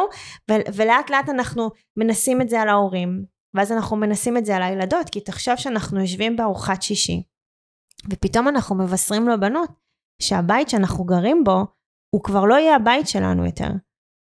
[0.49, 5.11] ולאט לאט אנחנו מנסים את זה על ההורים, ואז אנחנו מנסים את זה על הילדות,
[5.11, 7.23] כי תחשוב שאנחנו יושבים בארוחת שישי,
[8.11, 9.71] ופתאום אנחנו מבשרים לבנות,
[10.23, 11.67] שהבית שאנחנו גרים בו,
[12.15, 13.69] הוא כבר לא יהיה הבית שלנו יותר.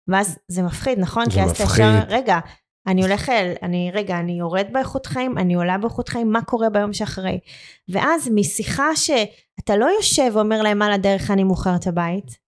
[0.09, 1.25] ואז זה מפחיד, נכון?
[1.25, 1.85] זה כי אז אתה מפחיד.
[1.85, 2.39] אפשר, רגע,
[2.87, 6.71] אני הולך אל, אני, רגע, אני יורד באיכות חיים, אני עולה באיכות חיים, מה קורה
[6.71, 7.41] ביום שאחרי?
[7.89, 12.39] ואז משיחה שאתה לא יושב ואומר להם על הדרך אני מוכר את הבית,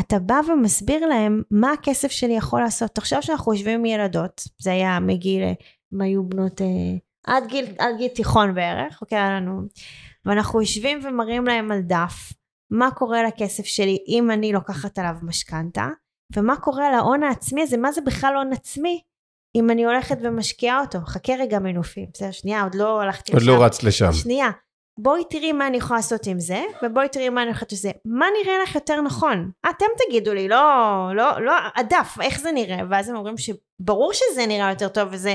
[0.00, 2.90] אתה בא ומסביר להם מה הכסף שלי יכול לעשות.
[2.90, 5.42] תחשוב שאנחנו יושבים עם ילדות, זה היה מגיל,
[5.92, 6.66] הם היו בנות, אה,
[7.26, 9.62] עד גיל, עד גיל תיכון בערך, אוקיי, היה לנו,
[10.24, 12.32] ואנחנו יושבים ומראים להם על דף,
[12.70, 15.86] מה קורה לכסף שלי אם אני לוקחת עליו משכנתה,
[16.36, 19.02] ומה קורה להון העצמי הזה, מה זה בכלל הון עצמי,
[19.56, 20.98] אם אני הולכת ומשקיעה אותו.
[21.06, 24.12] חכה רגע מנופים, בסדר, שנייה, עוד לא הלכתי עוד לא רץ לשם.
[24.12, 24.50] שנייה,
[24.98, 27.78] בואי תראי מה אני יכולה לעשות עם זה, ובואי תראי מה אני יכולה לעשות עם
[27.78, 27.90] זה.
[28.04, 29.50] מה נראה לך יותר נכון?
[29.70, 32.78] אתם תגידו לי, לא, לא, לא, הדף, איך זה נראה?
[32.90, 35.34] ואז הם אומרים שברור שזה נראה יותר טוב, וזה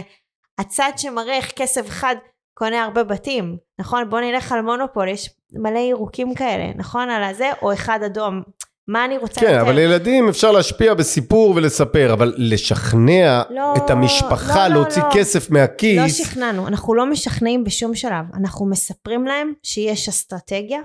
[0.59, 2.15] הצד שמראה איך כסף אחד
[2.53, 4.09] קונה הרבה בתים, נכון?
[4.09, 7.09] בוא נלך על מונופול, יש מלא ירוקים כאלה, נכון?
[7.09, 8.41] על הזה, או אחד אדום.
[8.87, 9.61] מה אני רוצה כן, יותר?
[9.61, 15.09] אבל לילדים אפשר להשפיע בסיפור ולספר, אבל לשכנע לא, את המשפחה, לא, לא, להוציא לא.
[15.13, 20.79] כסף לא מהכיס, שכנענו, אנחנו לא משכנעים בשום שלב, אנחנו מספרים להם שיש אסטרטגיה,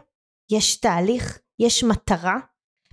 [0.51, 2.37] יש תהליך, יש מטרה,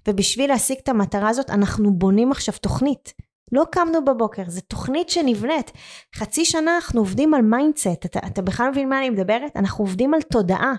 [0.08, 3.14] ובשביל להשיג את המטרה הזאת אנחנו בונים עכשיו תוכנית.
[3.52, 5.72] לא קמנו בבוקר, זו תוכנית שנבנית.
[6.16, 9.58] חצי שנה אנחנו עובדים על mindset, אתה, אתה בכלל מבין מה אני מדברת?
[9.58, 10.74] אנחנו עובדים על תודעה.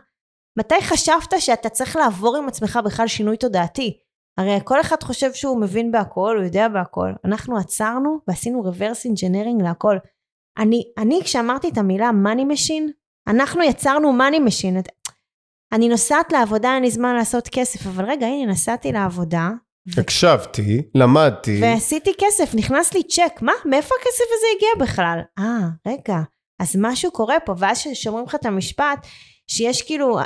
[0.59, 3.99] מתי חשבת שאתה צריך לעבור עם עצמך בכלל שינוי תודעתי?
[4.39, 7.13] הרי כל אחד חושב שהוא מבין בהכל, הוא יודע בהכל.
[7.25, 9.97] אנחנו עצרנו ועשינו reverse engineering להכל.
[10.59, 12.91] אני, אני כשאמרתי את המילה money machine,
[13.27, 14.91] אנחנו יצרנו money machine.
[15.73, 19.51] אני נוסעת לעבודה, אין לי זמן לעשות כסף, אבל רגע, הנה, נסעתי לעבודה,
[19.99, 23.53] הקשבתי, למדתי, ועשיתי כסף, נכנס לי צ'ק, מה?
[23.65, 25.19] מאיפה הכסף הזה הגיע בכלל?
[25.39, 26.19] אה, רגע,
[26.59, 29.07] אז משהו קורה פה, ואז ששומרים לך את המשפט,
[29.47, 30.19] שיש כאילו,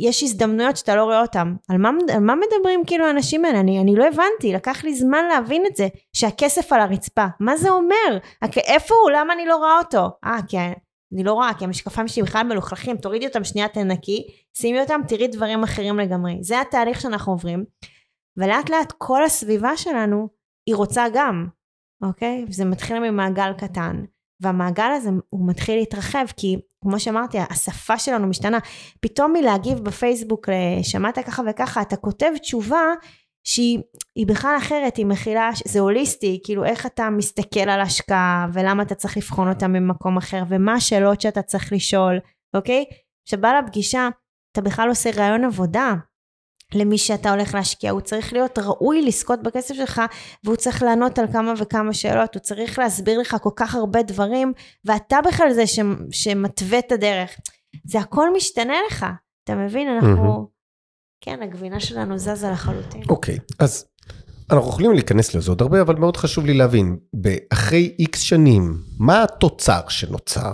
[0.00, 1.54] יש הזדמנויות שאתה לא רואה אותן.
[1.68, 1.76] על
[2.14, 3.60] על מה מדברים כאילו האנשים האלה?
[3.60, 7.26] אני, אני לא הבנתי, לקח לי זמן להבין את זה, שהכסף על הרצפה.
[7.40, 8.18] מה זה אומר?
[8.44, 9.10] הכ- איפה הוא?
[9.10, 10.08] למה אני לא רואה אותו?
[10.24, 10.56] אה, כי
[11.14, 15.26] אני לא רואה, כי המשקפיים שלי בכלל מלוכלכים, תורידי אותם שנייה, תנקי, שימי אותם, תראי
[15.28, 16.38] דברים אחרים לגמרי.
[16.40, 17.64] זה התהליך שאנחנו עוברים.
[18.36, 20.28] ולאט לאט כל הסביבה שלנו
[20.66, 21.48] היא רוצה גם,
[22.02, 22.44] אוקיי?
[22.48, 24.04] זה מתחיל ממעגל קטן,
[24.42, 28.58] והמעגל הזה הוא מתחיל להתרחב, כי כמו שאמרתי, השפה שלנו משתנה.
[29.00, 30.48] פתאום מלהגיב בפייסבוק,
[30.82, 32.82] שמעת ככה וככה, אתה כותב תשובה
[33.46, 33.78] שהיא
[34.16, 38.94] היא בכלל אחרת, היא מכילה, זה הוליסטי, כאילו איך אתה מסתכל על השקעה, ולמה אתה
[38.94, 42.18] צריך לבחון אותה ממקום אחר, ומה השאלות שאתה צריך לשאול,
[42.54, 42.84] אוקיי?
[43.26, 44.08] כשבא לפגישה,
[44.52, 45.94] אתה בכלל עושה רעיון עבודה.
[46.74, 50.02] למי שאתה הולך להשקיע, הוא צריך להיות ראוי לזכות בכסף שלך
[50.44, 54.52] והוא צריך לענות על כמה וכמה שאלות, הוא צריך להסביר לך כל כך הרבה דברים
[54.84, 55.78] ואתה בכלל זה ש,
[56.10, 57.30] שמתווה את הדרך.
[57.84, 59.06] זה הכל משתנה לך,
[59.44, 59.88] אתה מבין?
[59.88, 60.48] אנחנו,
[61.20, 63.02] כן, הגבינה שלנו זזה לחלוטין.
[63.08, 63.86] אוקיי, אז
[64.50, 66.96] אנחנו יכולים להיכנס לזה עוד הרבה, אבל מאוד חשוב לי להבין,
[67.52, 70.52] אחרי איקס שנים, מה התוצר שנוצר?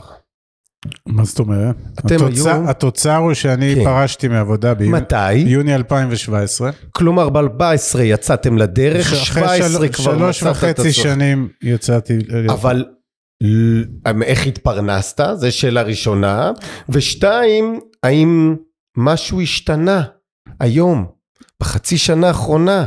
[1.07, 1.77] מה זאת אומרת?
[1.99, 3.85] אתם היום- התוצר הוא שאני כן.
[3.85, 5.45] פרשתי מעבודה ביוני, מתי?
[5.45, 6.71] ביוני 2017.
[6.93, 7.63] כלומר ב-14
[8.03, 9.25] יצאתם לדרך, אחרי
[9.59, 10.93] 17 של- כבר שלוש מצאת את וחצי עצמך.
[11.03, 12.19] שנים יצאתי.
[12.51, 12.85] אבל
[13.43, 13.83] ל-
[14.23, 15.21] איך התפרנסת?
[15.35, 16.51] זו שאלה ראשונה.
[16.89, 18.57] ושתיים, האם
[18.97, 20.03] משהו השתנה
[20.61, 21.07] היום,
[21.61, 22.85] בחצי שנה האחרונה,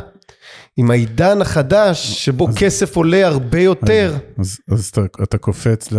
[0.77, 4.17] עם העידן החדש, שבו כסף עולה הרבה יותר.
[4.39, 5.97] אז, אז אתה, אתה קופץ, ל,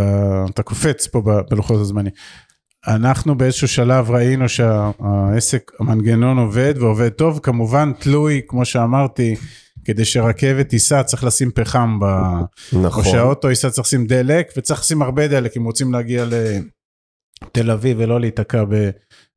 [0.50, 2.12] אתה קופץ פה ב- בלוחות הזמנים.
[2.86, 9.36] אנחנו באיזשהו שלב ראינו שהעסק, המנגנון עובד ועובד טוב, כמובן תלוי, כמו שאמרתי,
[9.84, 12.04] כדי שרכבת תיסע צריך לשים פחם, ב...
[12.72, 13.04] נכון.
[13.04, 16.24] או שהאוטו ייסע צריך לשים דלק, וצריך לשים הרבה דלק אם רוצים להגיע
[17.46, 18.64] לתל אביב ולא להיתקע.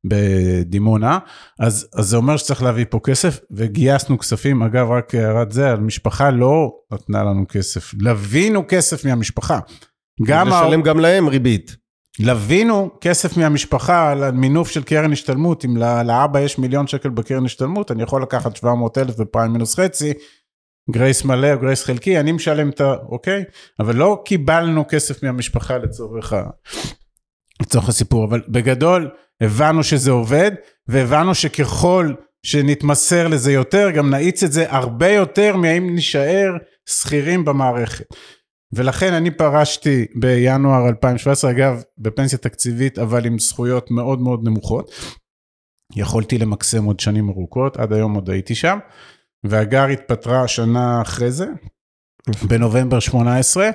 [0.04, 1.18] בדימונה,
[1.60, 6.30] אז, אז זה אומר שצריך להביא פה כסף, וגייסנו כספים, אגב רק הערת זה, המשפחה
[6.30, 9.58] לא נתנה לנו כסף, לווינו כסף מהמשפחה.
[10.26, 10.66] גם ה...
[10.66, 11.76] לשלם גם להם ריבית.
[12.20, 17.90] לווינו כסף מהמשפחה על המינוף של קרן השתלמות, אם לאבא יש מיליון שקל בקרן השתלמות,
[17.90, 20.12] אני יכול לקחת 700 אלף בפריים מינוס חצי,
[20.90, 22.94] גרייס מלא או גרייס חלקי, אני משלם את ה...
[23.08, 23.44] אוקיי?
[23.80, 26.42] אבל לא קיבלנו כסף מהמשפחה לצורך, ה...
[27.62, 30.50] לצורך הסיפור, אבל בגדול הבנו שזה עובד,
[30.88, 36.52] והבנו שככל שנתמסר לזה יותר, גם נאיץ את זה הרבה יותר מהאם נישאר
[36.88, 38.06] שכירים במערכת.
[38.72, 44.90] ולכן אני פרשתי בינואר 2017, אגב, בפנסיה תקציבית, אבל עם זכויות מאוד מאוד נמוכות.
[45.96, 48.78] יכולתי למקסם עוד שנים ארוכות, עד היום עוד הייתי שם.
[49.44, 51.46] והגר התפטרה שנה אחרי זה,
[52.48, 53.70] בנובמבר 18.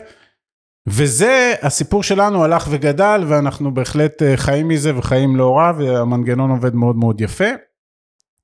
[0.90, 6.76] וזה, הסיפור שלנו הלך וגדל, ואנחנו בהחלט אה, חיים מזה וחיים לא רע, והמנגנון עובד
[6.76, 7.50] מאוד מאוד יפה.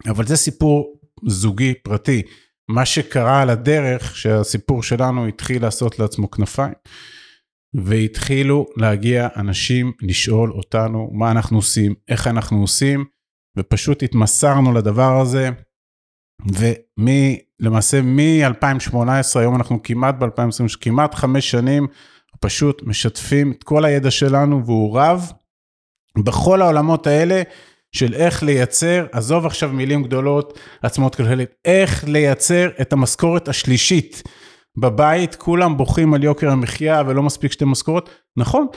[0.07, 2.21] אבל זה סיפור זוגי, פרטי.
[2.69, 6.73] מה שקרה על הדרך, שהסיפור שלנו התחיל לעשות לעצמו כנפיים,
[7.73, 13.05] והתחילו להגיע אנשים לשאול אותנו מה אנחנו עושים, איך אנחנו עושים,
[13.57, 15.49] ופשוט התמסרנו לדבר הזה,
[16.47, 21.87] ולמעשה מ-2018, היום אנחנו כמעט ב-2020, כמעט חמש שנים,
[22.39, 25.31] פשוט משתפים את כל הידע שלנו, והוא רב
[26.17, 27.41] בכל העולמות האלה.
[27.91, 34.23] של איך לייצר, עזוב עכשיו מילים גדולות, עצמאות כלכלית, איך לייצר את המשכורת השלישית
[34.77, 38.67] בבית, כולם בוכים על יוקר המחיה ולא מספיק שתי משכורות, נכון.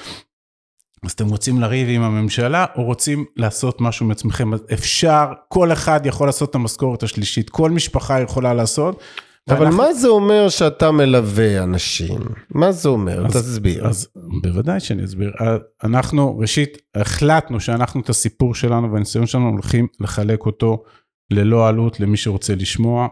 [1.04, 6.28] אז אתם רוצים לריב עם הממשלה או רוצים לעשות משהו מעצמכם, אפשר, כל אחד יכול
[6.28, 9.02] לעשות את המשכורת השלישית, כל משפחה יכולה לעשות.
[9.50, 12.20] אבל ואנחנו- מה זה אומר שאתה מלווה אנשים?
[12.50, 13.26] מה זה אומר?
[13.26, 13.86] אז- תסביר.
[13.86, 14.08] אז
[14.42, 15.32] בוודאי שאני אסביר.
[15.84, 20.82] אנחנו ראשית החלטנו שאנחנו את הסיפור שלנו והניסיון שלנו הולכים לחלק אותו
[21.30, 23.08] ללא עלות למי שרוצה לשמוע.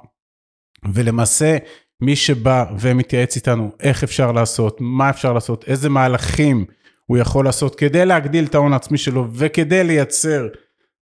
[0.92, 1.56] ולמעשה
[2.02, 6.64] מי שבא ומתייעץ איתנו איך אפשר לעשות, מה אפשר לעשות, איזה מהלכים
[7.06, 10.46] הוא יכול לעשות כדי להגדיל את ההון העצמי שלו וכדי לייצר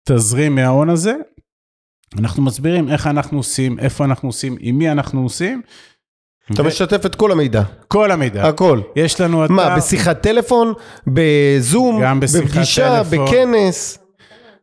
[0.09, 1.15] תזרים מההון הזה.
[2.19, 5.61] אנחנו מסבירים איך אנחנו עושים, איפה אנחנו עושים, עם מי אנחנו עושים.
[6.53, 8.47] אתה משתף את כל המידע, כל המידע.
[8.47, 8.81] הכל.
[8.95, 9.53] יש לנו אתר.
[9.53, 10.73] מה, בשיחת טלפון,
[11.07, 13.25] בזום, גם בשיחת בפגישה, טלפון.
[13.25, 13.99] בכנס?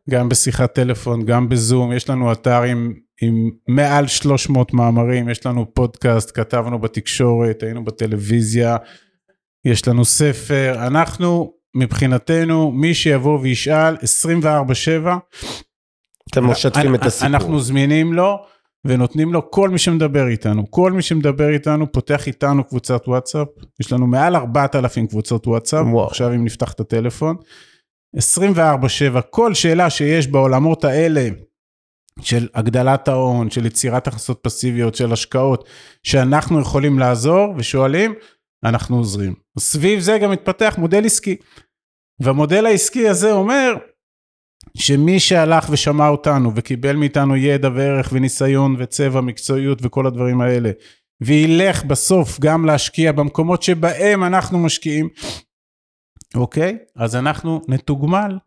[0.09, 5.73] גם בשיחת טלפון, גם בזום, יש לנו אתר עם, עם מעל 300 מאמרים, יש לנו
[5.73, 8.77] פודקאסט, כתבנו בתקשורת, היינו בטלוויזיה,
[9.65, 15.17] יש לנו ספר, אנחנו מבחינתנו, מי שיבוא וישאל 24/7,
[16.37, 17.27] אתם משתפים את הסיפור.
[17.27, 18.37] אנחנו זמינים לו
[18.87, 23.47] ונותנים לו כל מי שמדבר איתנו, כל מי שמדבר איתנו פותח איתנו קבוצת וואטסאפ,
[23.79, 26.07] יש לנו מעל 4,000 קבוצות וואטסאפ, וואו.
[26.07, 27.35] עכשיו אם נפתח את הטלפון,
[28.17, 31.27] 24/7, כל שאלה שיש בעולמות האלה
[32.21, 35.69] של הגדלת ההון, של יצירת הכנסות פסיביות, של השקעות,
[36.03, 38.13] שאנחנו יכולים לעזור ושואלים,
[38.63, 39.33] אנחנו עוזרים.
[39.59, 41.35] סביב זה גם מתפתח מודל עסקי.
[42.21, 43.73] והמודל העסקי הזה אומר,
[44.77, 50.71] שמי שהלך ושמע אותנו וקיבל מאיתנו ידע וערך וניסיון וצבע, מקצועיות וכל הדברים האלה,
[51.21, 55.09] וילך בסוף גם להשקיע במקומות שבהם אנחנו משקיעים,
[56.35, 56.77] אוקיי?
[56.95, 58.37] אז אנחנו נתוגמל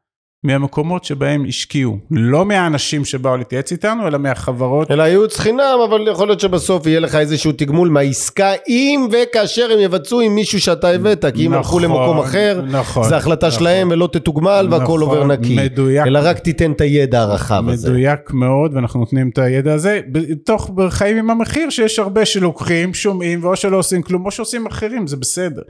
[0.45, 1.99] מהמקומות שבהם השקיעו.
[2.11, 4.91] לא מהאנשים שבאו להתייעץ איתנו, אלא מהחברות.
[4.91, 9.79] אלא ייעוץ חינם, אבל יכול להיות שבסוף יהיה לך איזשהו תגמול מהעסקה, אם וכאשר הם
[9.81, 13.59] יבצעו עם מישהו שאתה הבאת, כי אם הלכו נכון, למקום אחר, נכון, זה החלטה נכון.
[13.59, 15.57] שלהם ולא תתוגמל והכל נכון, עובר נקי.
[15.57, 16.07] מדויק.
[16.07, 17.91] אלא רק תיתן את הידע הרחב הזה.
[17.91, 23.45] מדויק מאוד, ואנחנו נותנים את הידע הזה, בתוך חיים עם המחיר שיש הרבה שלוקחים, שומעים,
[23.45, 25.63] ואו שלא עושים כלום, או שעושים אחרים, זה בסדר.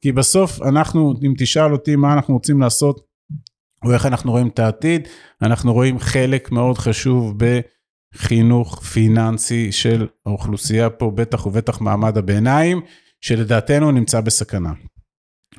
[0.00, 3.11] כי בסוף אנחנו, אם תשאל אותי מה אנחנו רוצים לעשות,
[3.84, 5.08] או איך אנחנו רואים את העתיד,
[5.42, 12.80] אנחנו רואים חלק מאוד חשוב בחינוך פיננסי של האוכלוסייה פה, בטח ובטח מעמד הביניים,
[13.20, 14.72] שלדעתנו נמצא בסכנה.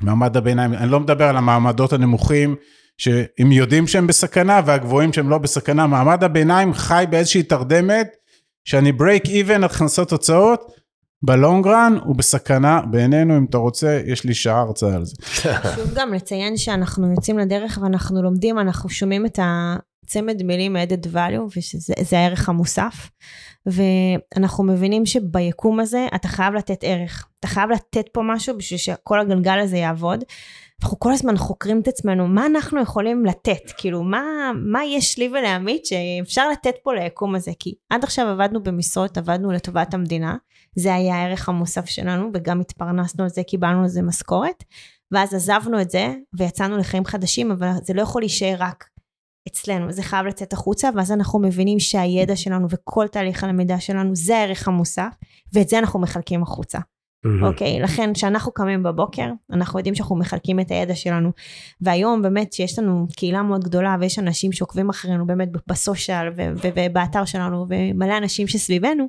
[0.00, 2.56] מעמד הביניים, אני לא מדבר על המעמדות הנמוכים,
[2.98, 8.16] שהם יודעים שהם בסכנה, והגבוהים שהם לא בסכנה, מעמד הביניים חי באיזושהי תרדמת,
[8.64, 10.72] שאני break even הכנסות הוצאות,
[11.24, 15.16] בלונג רן הוא בסכנה בעינינו, אם אתה רוצה, יש לי שעה הרצאה על זה.
[15.22, 19.38] חשוב גם לציין שאנחנו יוצאים לדרך ואנחנו לומדים, אנחנו שומעים את
[20.06, 23.10] צמד מילים added value, ושזה זה הערך המוסף.
[23.66, 27.28] ואנחנו מבינים שביקום הזה אתה חייב לתת ערך.
[27.40, 30.24] אתה חייב לתת פה משהו בשביל שכל הגלגל הזה יעבוד.
[30.82, 33.70] אנחנו כל הזמן חוקרים את עצמנו, מה אנחנו יכולים לתת?
[33.76, 34.22] כאילו, מה,
[34.54, 37.52] מה יש לי ולעמית שאפשר לתת פה ליקום הזה?
[37.58, 40.36] כי עד עכשיו עבדנו במשרות, עבדנו לטובת המדינה,
[40.76, 44.64] זה היה הערך המוסף שלנו, וגם התפרנסנו על זה, קיבלנו על זה משכורת,
[45.12, 48.84] ואז עזבנו את זה, ויצאנו לחיים חדשים, אבל זה לא יכול להישאר רק
[49.48, 54.36] אצלנו, זה חייב לצאת החוצה, ואז אנחנו מבינים שהידע שלנו וכל תהליך הלמידה שלנו זה
[54.36, 55.14] הערך המוסף,
[55.52, 56.78] ואת זה אנחנו מחלקים החוצה.
[57.42, 57.78] אוקיי?
[57.78, 61.30] okay, לכן כשאנחנו קמים בבוקר, אנחנו יודעים שאנחנו מחלקים את הידע שלנו.
[61.80, 66.28] והיום באמת שיש לנו קהילה מאוד גדולה ויש אנשים שעוקבים אחרינו באמת בסושיאל
[66.62, 69.08] ובאתר שלנו ומלא אנשים שסביבנו,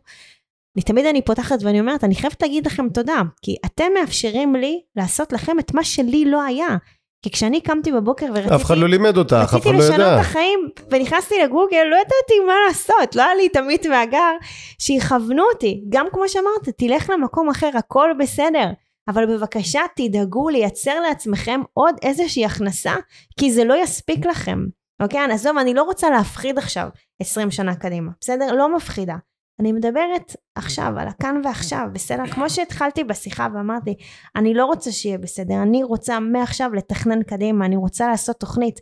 [0.75, 4.81] אני תמיד אני פותחת ואני אומרת, אני חייבת להגיד לכם תודה, כי אתם מאפשרים לי
[4.95, 6.77] לעשות לכם את מה שלי לא היה.
[7.25, 8.55] כי כשאני קמתי בבוקר ורציתי...
[8.55, 9.77] אף אחד לא לימד אותך, אף אחד לא ידע.
[9.77, 14.31] רציתי לשנות את החיים, ונכנסתי לגוגל, לא ידעתי מה לעשות, לא היה לי תמיד מהגר
[14.79, 15.83] שיכוונו אותי.
[15.89, 18.71] גם כמו שאמרת, תלך למקום אחר, הכל בסדר.
[19.07, 22.93] אבל בבקשה תדאגו לייצר לעצמכם עוד איזושהי הכנסה,
[23.39, 24.59] כי זה לא יספיק לכם.
[25.01, 25.19] אוקיי?
[25.31, 26.87] עזוב, אני לא רוצה להפחיד עכשיו
[27.21, 28.51] 20 שנה קדימה, בסדר?
[28.51, 29.15] לא מפחידה.
[29.59, 32.27] אני מדברת עכשיו על הכאן ועכשיו, בסדר?
[32.27, 33.95] כמו שהתחלתי בשיחה ואמרתי,
[34.35, 38.79] אני לא רוצה שיהיה בסדר, אני רוצה מעכשיו לתכנן קדימה, אני רוצה לעשות תוכנית.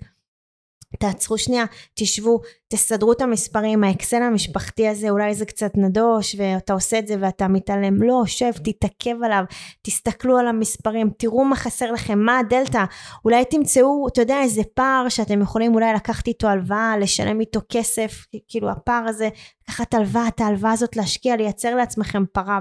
[1.00, 7.00] תעצרו שנייה, תשבו, תסדרו את המספרים, האקסל המשפחתי הזה אולי זה קצת נדוש ואתה עושה
[7.00, 9.44] את זה ואתה מתעלם, לא, שב, תתעכב עליו,
[9.82, 12.84] תסתכלו על המספרים, תראו מה חסר לכם, מה הדלתא,
[13.26, 18.26] אולי תמצאו, אתה יודע, איזה פער שאתם יכולים אולי לקחת איתו הלוואה, לשלם איתו כסף,
[18.48, 19.30] כאילו הפער הזה,
[19.64, 22.60] לקחת הלוואה, את ההלוואה הזאת להשקיע, לייצר לעצמכם פרה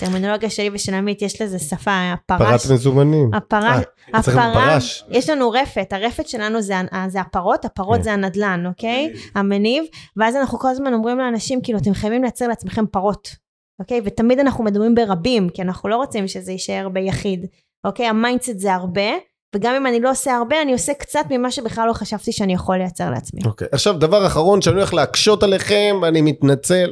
[0.00, 2.66] טרמינולוגיה שלי ושל עמית יש לזה שפה, הפרה.
[2.66, 3.30] פרת מזומנים.
[3.34, 3.78] הפרה,
[4.14, 4.78] אה, הפרה,
[5.10, 6.74] יש לנו רפת, הרפת שלנו זה,
[7.08, 8.02] זה הפרות, הפרות כן.
[8.02, 9.12] זה הנדל"ן, אוקיי?
[9.34, 9.84] המניב,
[10.16, 13.36] ואז אנחנו כל הזמן אומרים לאנשים, כאילו, אתם חייבים לייצר לעצמכם פרות,
[13.80, 14.00] אוקיי?
[14.04, 17.46] ותמיד אנחנו מדברים ברבים, כי אנחנו לא רוצים שזה יישאר ביחיד,
[17.84, 18.06] אוקיי?
[18.06, 19.10] ה mindset זה הרבה,
[19.56, 22.76] וגם אם אני לא עושה הרבה, אני עושה קצת ממה שבכלל לא חשבתי שאני יכול
[22.76, 23.40] לייצר לעצמי.
[23.44, 23.70] אוקיי, okay.
[23.72, 26.90] עכשיו דבר אחרון שאני הולך להקשות עליכם, אני מתנצל.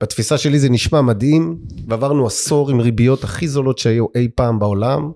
[0.00, 1.56] בתפיסה שלי זה נשמע מדהים,
[1.88, 5.10] ועברנו עשור עם ריביות הכי זולות שהיו אי פעם בעולם,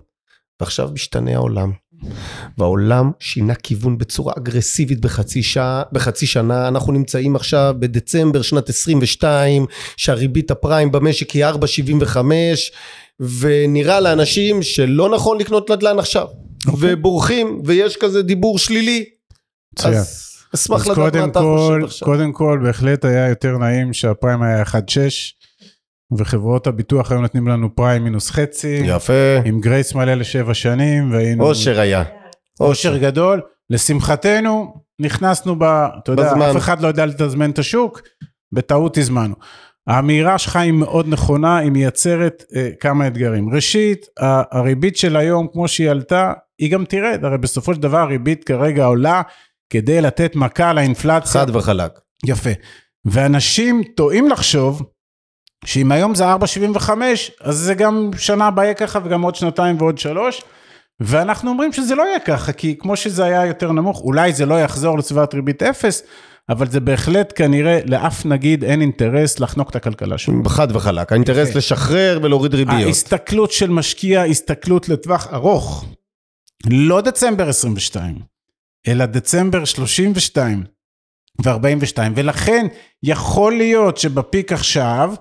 [0.59, 1.71] ועכשיו משתנה העולם.
[2.57, 9.65] והעולם שינה כיוון בצורה אגרסיבית בחצי, שעה, בחצי שנה, אנחנו נמצאים עכשיו בדצמבר שנת 22,
[9.97, 12.17] שהריבית הפריים במשק היא 4.75,
[13.39, 16.27] ונראה לאנשים שלא נכון לקנות נדל"ן עכשיו.
[16.67, 16.93] אוקיי.
[16.93, 19.05] ובורחים, ויש כזה דיבור שלילי.
[19.83, 22.07] אז אשמח לדעת מה אתה חושב עכשיו.
[22.07, 24.75] קודם כל, בהחלט היה יותר נעים שהפריים היה 1.6,
[26.17, 28.81] וחברות הביטוח היו נותנים לנו פריים מינוס חצי.
[28.85, 29.37] יפה.
[29.45, 31.43] עם גרייס מלא לשבע שנים, והיינו...
[31.43, 32.03] אושר היה.
[32.59, 33.41] אושר גדול.
[33.69, 35.63] לשמחתנו, נכנסנו ב...
[35.63, 36.49] אתה יודע, בזמן.
[36.49, 38.01] אף אחד לא יודע לתזמן את השוק,
[38.51, 39.35] בטעות הזמנו.
[39.87, 43.49] האמירה שלך היא מאוד נכונה, היא מייצרת אה, כמה אתגרים.
[43.49, 44.05] ראשית,
[44.51, 48.85] הריבית של היום, כמו שהיא עלתה, היא גם תרד, הרי בסופו של דבר הריבית כרגע
[48.85, 49.21] עולה
[49.69, 51.41] כדי לתת מכה לאינפלציה.
[51.41, 51.91] חד וחלק.
[52.25, 52.49] יפה.
[53.05, 54.83] ואנשים טועים לחשוב
[55.65, 56.89] שאם היום זה 4.75,
[57.41, 60.41] אז זה גם שנה הבאה יהיה ככה וגם עוד שנתיים ועוד שלוש.
[60.99, 64.61] ואנחנו אומרים שזה לא יהיה ככה, כי כמו שזה היה יותר נמוך, אולי זה לא
[64.61, 66.03] יחזור לסביבת ריבית אפס,
[66.49, 70.43] אבל זה בהחלט כנראה לאף נגיד אין אינטרס לחנוק את הכלכלה שלו.
[70.47, 72.81] חד וחלק, האינטרס לשחרר ולהוריד ריביות.
[72.81, 75.85] ההסתכלות של משקיע, הסתכלות לטווח ארוך.
[76.71, 78.19] לא דצמבר 22,
[78.87, 80.63] אלא דצמבר 32
[81.43, 82.65] ו-42, ולכן
[83.03, 85.13] יכול להיות שבפיק עכשיו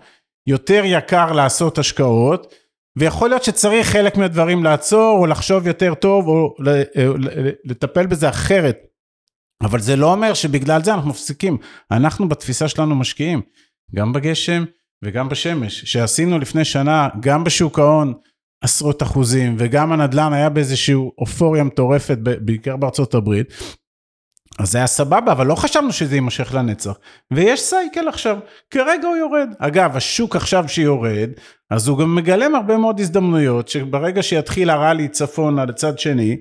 [0.47, 2.55] יותר יקר לעשות השקעות,
[2.99, 6.55] ויכול להיות שצריך חלק מהדברים לעצור, או לחשוב יותר טוב, או
[7.65, 8.77] לטפל בזה אחרת.
[9.63, 11.59] אבל זה לא אומר שבגלל זה אנחנו מפסיקים.
[11.91, 13.43] אנחנו בתפיסה שלנו משקיעים,
[13.95, 14.65] גם בגשם
[15.05, 15.85] וגם בשמש.
[15.85, 18.15] שעשינו לפני שנה, גם בשוק ההון,
[18.65, 23.53] עשרות אחוזים, וגם הנדל"ן היה באיזושהי אופוריה מטורפת, בעיקר בארצות הברית.
[24.59, 26.99] אז זה היה סבבה, אבל לא חשבנו שזה יימשך לנצח.
[27.33, 28.37] ויש סייקל עכשיו,
[28.71, 29.49] כרגע הוא יורד.
[29.59, 31.31] אגב, השוק עכשיו שיורד,
[31.71, 36.37] אז הוא גם מגלם הרבה מאוד הזדמנויות, שברגע שיתחיל הראלי צפונה לצד שני,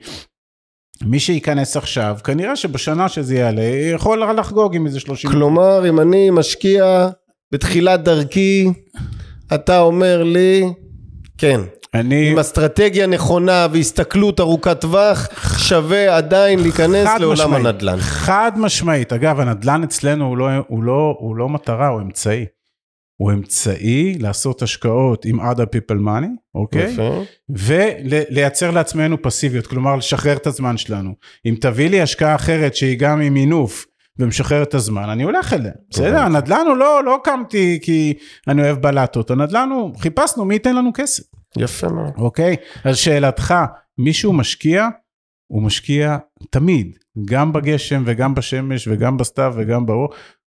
[1.01, 5.31] מי שייכנס עכשיו, כנראה שבשנה שזה יעלה, יכול לחגוג עם איזה 30...
[5.31, 7.09] כלומר, אם אני משקיע
[7.51, 8.67] בתחילת דרכי,
[9.53, 10.63] אתה אומר לי,
[11.37, 11.59] כן,
[11.93, 12.31] אני...
[12.31, 17.97] עם אסטרטגיה נכונה והסתכלות ארוכת טווח, שווה עדיין להיכנס לעולם משמעית, הנדל"ן.
[17.99, 19.13] חד משמעית.
[19.13, 22.45] אגב, הנדל"ן אצלנו הוא לא, הוא, לא, הוא לא מטרה, הוא אמצעי.
[23.17, 26.91] הוא אמצעי לעשות השקעות עם other people money, אוקיי?
[26.93, 27.23] יפה.
[27.49, 31.13] ולייצר לעצמנו פסיביות, כלומר לשחרר את הזמן שלנו.
[31.45, 33.85] אם תביא לי השקעה אחרת שהיא גם עם מינוף,
[34.19, 35.73] ומשחרר את הזמן, אני הולך אליהם.
[35.89, 38.13] בסדר, הנדל"ן הוא לא, לא קמתי כי
[38.47, 41.23] אני אוהב בלטות, הנדל"ן הוא, חיפשנו מי ייתן לנו כסף,
[41.57, 42.11] יפה מאוד.
[42.17, 42.55] אוקיי?
[42.83, 43.53] אז שאלתך,
[43.97, 44.87] מישהו משקיע,
[45.47, 46.17] הוא משקיע
[46.49, 50.09] תמיד, גם בגשם וגם בשמש וגם בסתיו וגם באור.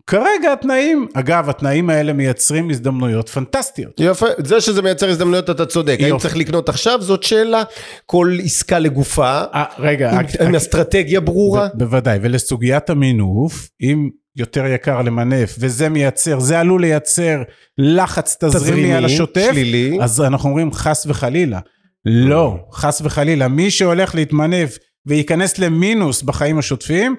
[0.07, 3.93] כרגע התנאים, אגב, התנאים האלה מייצרים הזדמנויות פנטסטיות.
[3.99, 6.21] יפה, זה שזה מייצר הזדמנויות אתה צודק, האם יופי.
[6.21, 7.63] צריך לקנות עכשיו זאת שאלה,
[8.05, 14.09] כל עסקה לגופה, אה, רגע, עם- רק- עם אסטרטגיה ברורה, ב- בוודאי, ולסוגיית המינוף, אם
[14.35, 17.41] יותר יקר למנף, וזה מייצר, זה עלול לייצר
[17.77, 21.59] לחץ תזרימי על השוטף, שלילי, אז אנחנו אומרים חס וחלילה.
[22.05, 27.15] לא, חס וחלילה, מי שהולך להתמנף וייכנס למינוס בחיים השוטפים,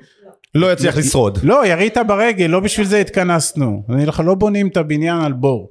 [0.55, 1.39] לא יצליח לשרוד.
[1.43, 3.83] לא, ירית ברגל, לא בשביל זה התכנסנו.
[3.89, 5.69] אני לך, לא בונים את הבניין על בור.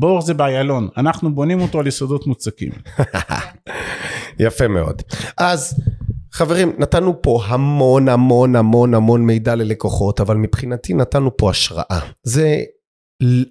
[0.00, 2.72] בור זה באיילון, אנחנו בונים אותו על יסודות מוצקים.
[4.38, 5.02] יפה מאוד.
[5.38, 5.80] אז
[6.38, 12.00] חברים, נתנו פה המון המון המון המון מידע ללקוחות, אבל מבחינתי נתנו פה השראה.
[12.22, 12.62] זה,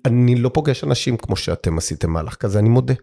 [0.06, 2.94] אני לא פוגש אנשים כמו שאתם עשיתם מהלך כזה, אני מודה.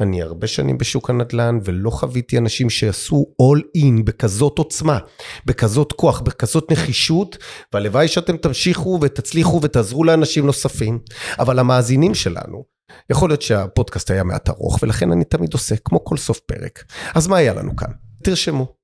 [0.00, 4.98] אני הרבה שנים בשוק הנדל"ן ולא חוויתי אנשים שעשו all in בכזאת עוצמה,
[5.46, 7.38] בכזאת כוח, בכזאת נחישות,
[7.72, 10.98] והלוואי שאתם תמשיכו ותצליחו ותעזרו לאנשים נוספים.
[11.38, 12.64] אבל המאזינים שלנו,
[13.10, 16.84] יכול להיות שהפודקאסט היה מעט ארוך, ולכן אני תמיד עושה, כמו כל סוף פרק.
[17.14, 17.90] אז מה היה לנו כאן?
[18.22, 18.79] תרשמו.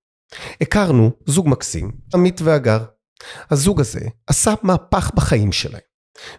[0.60, 2.84] הכרנו זוג מקסים, עמית והגר.
[3.50, 5.80] הזוג הזה עשה מהפך בחיים שלהם.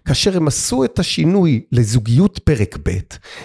[0.05, 2.91] כאשר הם עשו את השינוי לזוגיות פרק ב',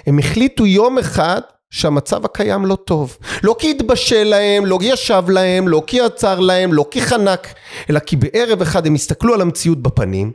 [0.06, 1.40] הם החליטו יום אחד
[1.70, 3.18] שהמצב הקיים לא טוב.
[3.42, 7.54] לא כי התבשל להם, לא כי ישב להם, לא כי עצר להם, לא כי חנק,
[7.90, 10.32] אלא כי בערב אחד הם הסתכלו על המציאות בפנים,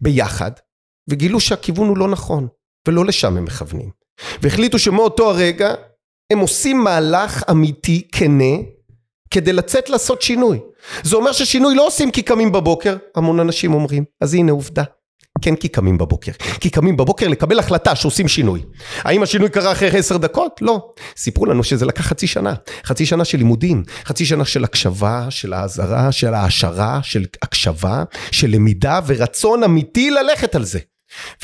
[0.00, 0.50] ביחד,
[1.10, 2.48] וגילו שהכיוון הוא לא נכון,
[2.88, 3.90] ולא לשם הם מכוונים.
[4.42, 5.74] והחליטו שמאותו הרגע
[6.32, 8.54] הם עושים מהלך אמיתי, כנה,
[9.30, 10.60] כדי לצאת לעשות שינוי.
[11.02, 14.82] זה אומר ששינוי לא עושים כי קמים בבוקר, המון אנשים אומרים, אז הנה עובדה.
[15.42, 16.32] כן כי קמים בבוקר.
[16.60, 18.62] כי קמים בבוקר לקבל החלטה שעושים שינוי.
[18.98, 20.60] האם השינוי קרה אחרי עשר דקות?
[20.60, 20.92] לא.
[21.16, 22.54] סיפרו לנו שזה לקח חצי שנה.
[22.84, 28.50] חצי שנה של לימודים, חצי שנה של הקשבה, של האזהרה, של העשרה, של הקשבה, של
[28.50, 30.78] למידה ורצון אמיתי ללכת על זה.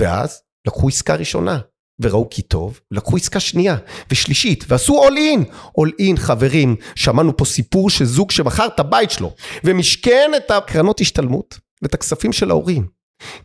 [0.01, 1.59] ואז לקחו עסקה ראשונה,
[2.01, 3.77] וראו כי טוב, לקחו עסקה שנייה
[4.11, 5.45] ושלישית ועשו all in,
[5.81, 9.35] all in חברים, שמענו פה סיפור של זוג שמכר את הבית שלו
[9.65, 12.87] ומשכן את הקרנות השתלמות ואת הכספים של ההורים,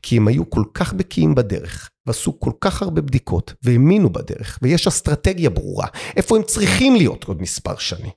[0.01, 4.87] כי הם היו כל כך בקיאים בדרך ועשו כל כך הרבה בדיקות והאמינו בדרך ויש
[4.87, 8.11] אסטרטגיה ברורה איפה הם צריכים להיות עוד מספר שנים.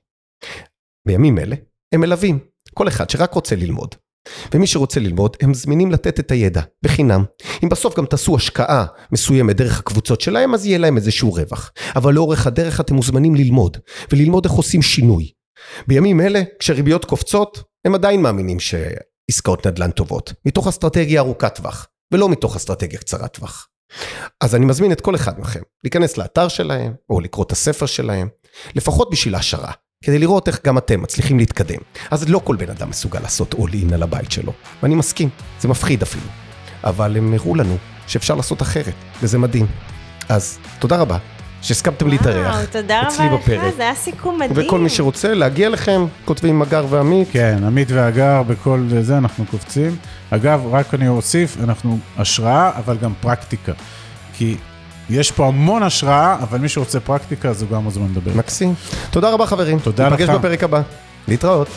[1.07, 1.55] בימים אלה
[1.93, 2.39] הם מלווים
[2.73, 3.95] כל אחד שרק רוצה ללמוד.
[4.53, 7.23] ומי שרוצה ללמוד, הם זמינים לתת את הידע, בחינם.
[7.63, 11.71] אם בסוף גם תעשו השקעה מסוימת דרך הקבוצות שלהם, אז יהיה להם איזשהו רווח.
[11.95, 13.77] אבל לאורך הדרך אתם מוזמנים ללמוד,
[14.11, 15.31] וללמוד איך עושים שינוי.
[15.87, 22.29] בימים אלה, כשריביות קופצות, הם עדיין מאמינים שעסקאות נדל"ן טובות, מתוך אסטרטגיה ארוכת טווח, ולא
[22.29, 23.67] מתוך אסטרטגיה קצרת טווח.
[24.41, 28.27] אז אני מזמין את כל אחד מכם להיכנס לאתר שלהם, או לקרוא את הספר שלהם,
[28.75, 29.71] לפחות בשביל ההשערה.
[30.05, 31.79] כדי לראות איך גם אתם מצליחים להתקדם.
[32.11, 34.53] אז לא כל בן אדם מסוגל לעשות all in על הבית שלו,
[34.83, 35.29] ואני מסכים,
[35.59, 36.25] זה מפחיד אפילו.
[36.83, 37.77] אבל הם הראו לנו
[38.07, 39.65] שאפשר לעשות אחרת, וזה מדהים.
[40.29, 41.17] אז תודה רבה
[41.61, 43.73] שהסכמתם להתארח וואו, תודה אצלי רבה לך, בפרק.
[43.77, 44.67] זה היה סיכום מדהים.
[44.67, 47.27] וכל מי שרוצה להגיע לכם, כותבים מגר ועמית.
[47.31, 49.95] כן, עמית והגר, בכל זה אנחנו קופצים.
[50.29, 53.73] אגב, רק אני אוסיף, אנחנו השראה, אבל גם פרקטיקה.
[54.33, 54.57] כי
[55.09, 58.31] יש פה המון השראה, אבל מי שרוצה פרקטיקה, אז הוא גם מוזמן לדבר.
[58.35, 58.73] מקסים.
[59.11, 59.79] תודה רבה חברים.
[59.79, 60.35] תודה ניפגש לך.
[60.35, 60.81] בפרק הבא.
[61.27, 61.67] להתראות.